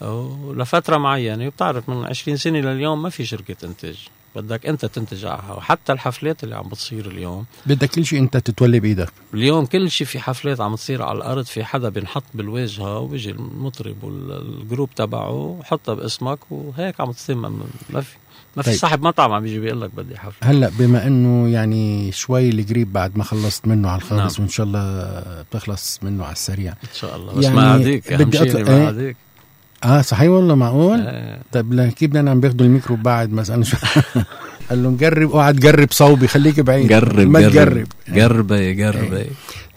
ولفتره 0.00 0.96
معينة 0.98 1.46
وبتعرف 1.46 1.88
من 1.88 2.04
20 2.04 2.36
سنة 2.36 2.58
لليوم 2.60 3.02
ما 3.02 3.08
في 3.10 3.24
شركة 3.24 3.66
انتاج 3.66 4.08
بدك 4.36 4.66
انت 4.66 4.84
تنتج 4.84 5.24
عليها 5.24 5.52
وحتى 5.52 5.92
الحفلات 5.92 6.44
اللي 6.44 6.54
عم 6.56 6.68
بتصير 6.68 7.06
اليوم. 7.06 7.44
بدك 7.66 7.90
كل 7.90 8.06
شيء 8.06 8.18
انت 8.18 8.36
تتولي 8.36 8.80
بإيدك. 8.80 9.12
اليوم 9.34 9.66
كل 9.66 9.90
شيء 9.90 10.06
في 10.06 10.18
حفلات 10.18 10.60
عم 10.60 10.74
تصير 10.74 11.02
على 11.02 11.18
الأرض. 11.18 11.44
في 11.44 11.64
حدا 11.64 11.88
بينحط 11.88 12.24
بالواجهة 12.34 12.98
وبيجي 12.98 13.30
المطرب 13.30 14.04
وال 14.04 14.29
group 14.29 14.90
تبعه 14.94 15.30
وحطها 15.30 15.94
باسمك 15.94 16.38
وهيك 16.50 17.00
عم 17.00 17.12
تصير. 17.12 17.36
ما 17.36 17.50
في 18.00 18.16
ما 18.56 18.62
في 18.62 18.70
طيب. 18.70 18.78
صاحب 18.78 19.02
مطعم 19.02 19.32
عم 19.32 19.42
بيجي 19.42 19.58
بيقول 19.58 19.80
لك 19.80 19.90
بدي 19.94 20.18
حفلة. 20.18 20.50
هلأ 20.50 20.70
بما 20.78 21.06
إنه 21.06 21.48
يعني 21.48 22.12
شوي 22.12 22.50
القريب 22.50 22.92
بعد 22.92 23.16
ما 23.16 23.24
خلصت 23.24 23.66
منه 23.66 23.88
على 23.88 23.98
الخالص 23.98 24.32
نعم. 24.32 24.42
وإن 24.44 24.48
شاء 24.48 24.66
الله 24.66 25.42
بتخلص 25.42 26.00
منه 26.02 26.24
على 26.24 26.32
السريع. 26.32 26.72
إن 26.72 26.94
شاء 26.94 27.16
الله. 27.16 27.34
بس 27.34 27.44
يعني 27.44 27.56
ما 27.56 27.72
عاديك 27.72 28.12
بدي 28.12 28.62
ما؟ 28.62 28.86
عاديك 28.86 29.16
آه 29.84 30.00
صحيح 30.00 30.30
والله 30.30 30.54
معقول؟ 30.54 31.00
إيه. 31.00 31.38
طيب 31.52 31.72
لا 31.72 31.86
كيف 31.86 32.10
بدنا 32.10 32.30
عم 32.30 32.40
بياخذوا 32.40 32.66
الميكرو 32.66 32.96
بعد 32.96 33.32
مثلا؟ 33.32 33.64
شو؟ 33.64 33.76
قال 34.70 34.82
له 34.82 34.90
نقرب 34.90 35.30
اوعى 35.30 35.52
تقرب 35.52 35.88
صوبي 35.92 36.28
خليك 36.28 36.60
بعيد. 36.60 36.92
قرب 36.92 37.20
ما 37.20 37.38
قرب 37.40 37.52
تقرب 37.54 37.86
قربي 38.18 38.84
قربي 38.84 39.26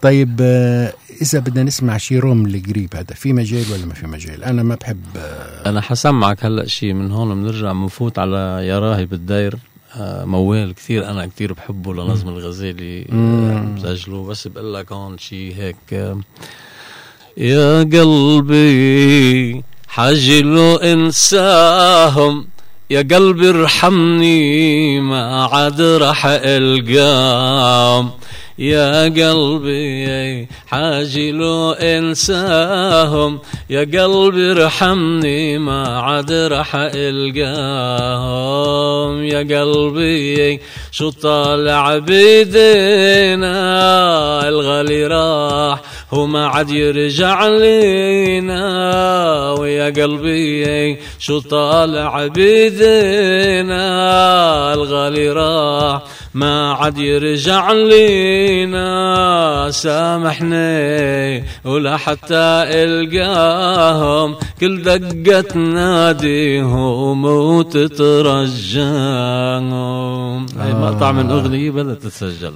طيب 0.01 0.37
آه، 0.41 0.93
إذا 1.21 1.39
بدنا 1.39 1.63
نسمع 1.63 1.97
شي 1.97 2.19
روم 2.19 2.45
القريب 2.45 2.95
هذا 2.95 3.15
في 3.15 3.33
مجال 3.33 3.63
ولا 3.73 3.85
ما 3.85 3.93
في 3.93 4.07
مجال؟ 4.07 4.43
أنا 4.43 4.63
ما 4.63 4.75
بحب 4.75 5.03
آه، 5.17 5.69
أنا 5.69 5.81
حسمعك 5.81 6.45
هلأ 6.45 6.67
شيء 6.67 6.93
من 6.93 7.11
هون 7.11 7.35
بنرجع 7.35 7.71
بنفوت 7.71 8.19
على 8.19 8.37
يا 8.67 8.79
راهي 8.79 9.05
بالداير 9.05 9.55
آه، 9.95 10.25
موال 10.25 10.73
كثير 10.75 11.09
أنا 11.09 11.25
كثير 11.25 11.53
بحبه 11.53 11.93
لنظم 11.93 12.27
الغزالي. 12.29 13.05
آه، 13.11 13.61
مسجله 13.61 14.23
بس 14.23 14.47
بقول 14.47 14.73
لك 14.73 14.91
هون 14.91 15.17
شيء 15.17 15.53
هيك 15.57 15.75
آه، 15.93 16.19
يا 17.37 17.79
قلبي 17.83 19.63
حجلو 19.95 20.75
إنساهم 20.75 22.47
يا 22.89 23.08
قلبي 23.12 23.49
ارحمني 23.49 24.99
ما 24.99 25.45
عاد 25.45 25.81
رح 25.81 26.25
القام 26.25 28.12
يا 28.60 29.03
قلبي 29.03 30.47
حاجلو 30.67 31.71
إنساهم 31.71 33.39
يا 33.69 33.79
قلبي 33.79 34.51
ارحمني 34.51 35.58
ما 35.58 35.88
عاد 35.99 36.31
رح 36.31 36.75
ألقاهم. 36.75 38.55
يا 39.23 39.39
قلبي 39.39 40.60
شو 40.91 41.10
طالع 41.10 41.97
بيدينا 41.97 43.49
الغالي 44.47 45.08
راح 45.08 45.81
وما 46.11 46.47
عاد 46.47 46.69
يرجع 46.69 47.47
لينا 47.47 48.61
ويا 49.59 49.85
قلبي 49.85 50.97
شو 51.19 51.39
طالع 51.39 52.27
بيدينا. 52.27 53.85
الغالي 54.73 55.29
راح 55.29 56.01
ما 56.33 56.73
عاد 56.73 56.97
يرجع 56.97 57.71
لينا 57.71 58.87
سامحني 59.71 61.43
ولا 61.65 61.97
حتى 61.97 62.63
إلقاهم. 62.83 64.35
كل 64.59 64.81
دقة 64.81 65.41
تناديهم 65.41 67.25
وتترجاهم. 67.25 68.85
هاي 70.59 70.73
مقطع 70.73 71.11
من 71.11 71.31
أغنية 71.31 71.71
بدها 71.71 71.95
تتسجل 71.95 72.53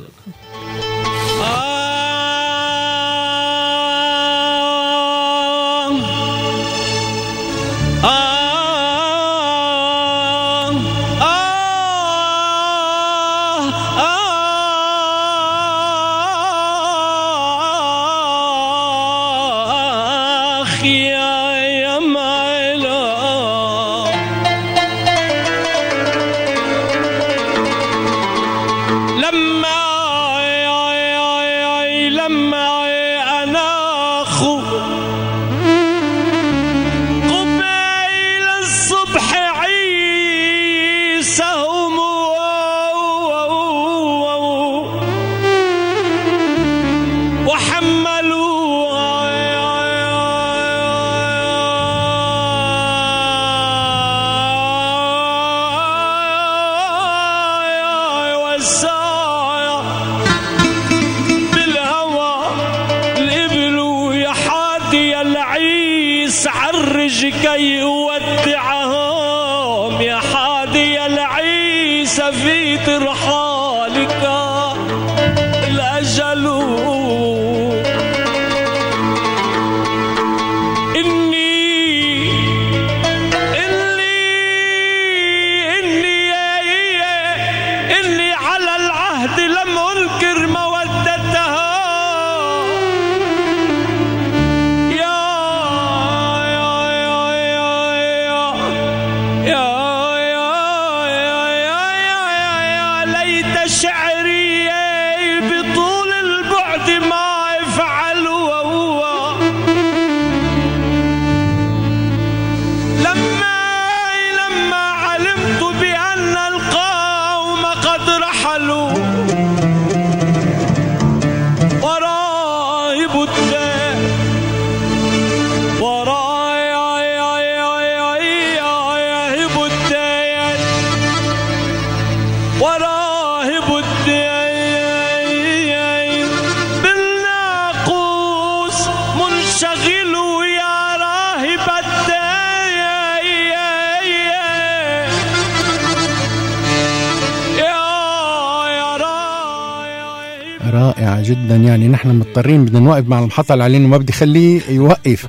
رائعة 150.99 151.23
جدا. 151.23 151.55
يعني 151.55 151.87
نحن 151.87 152.15
مضطرين 152.15 152.65
بدنا 152.65 152.79
نوقف 152.79 153.07
مع 153.07 153.19
المحطة 153.19 153.53
الإعلانية 153.53 153.85
وما 153.85 153.97
بدي 153.97 154.13
خليه 154.13 154.61
يوقف. 154.69 155.27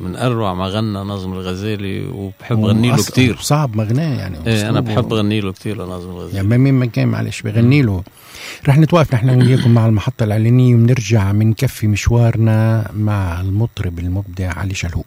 من 0.00 0.16
أروع 0.16 0.54
ما 0.54 0.66
غنى 0.66 1.04
ناظم 1.04 1.32
الغزالي 1.32 2.06
وبحب 2.06 2.64
غني 2.64 2.88
له 2.88 2.96
كثير 2.96 3.36
صعب 3.40 3.76
مغناه 3.76 4.18
يعني 4.18 4.38
إيه 4.46 4.68
أنا 4.68 4.80
بحب 4.80 5.12
غني 5.12 5.40
له 5.40 5.52
كثير 5.52 5.84
لناظم 5.84 6.10
الغزالي. 6.10 6.36
يعني 6.36 6.48
ما 6.48 6.56
مين 6.56 6.74
ما 6.74 6.86
كان 6.86 7.08
معلش 7.08 7.42
بغني 7.42 7.82
له. 7.82 8.02
رح 8.68 8.78
نتوقف 8.78 9.14
نحن 9.14 9.30
وياكم 9.42 9.74
مع 9.74 9.86
المحطة 9.86 10.24
الإعلانية 10.24 10.74
وبنرجع 10.74 11.32
بنكفي 11.32 11.86
مشوارنا 11.86 12.90
مع 12.94 13.40
المطرب 13.40 13.98
المبدع 13.98 14.52
علي 14.52 14.74
شلهوب. 14.74 15.06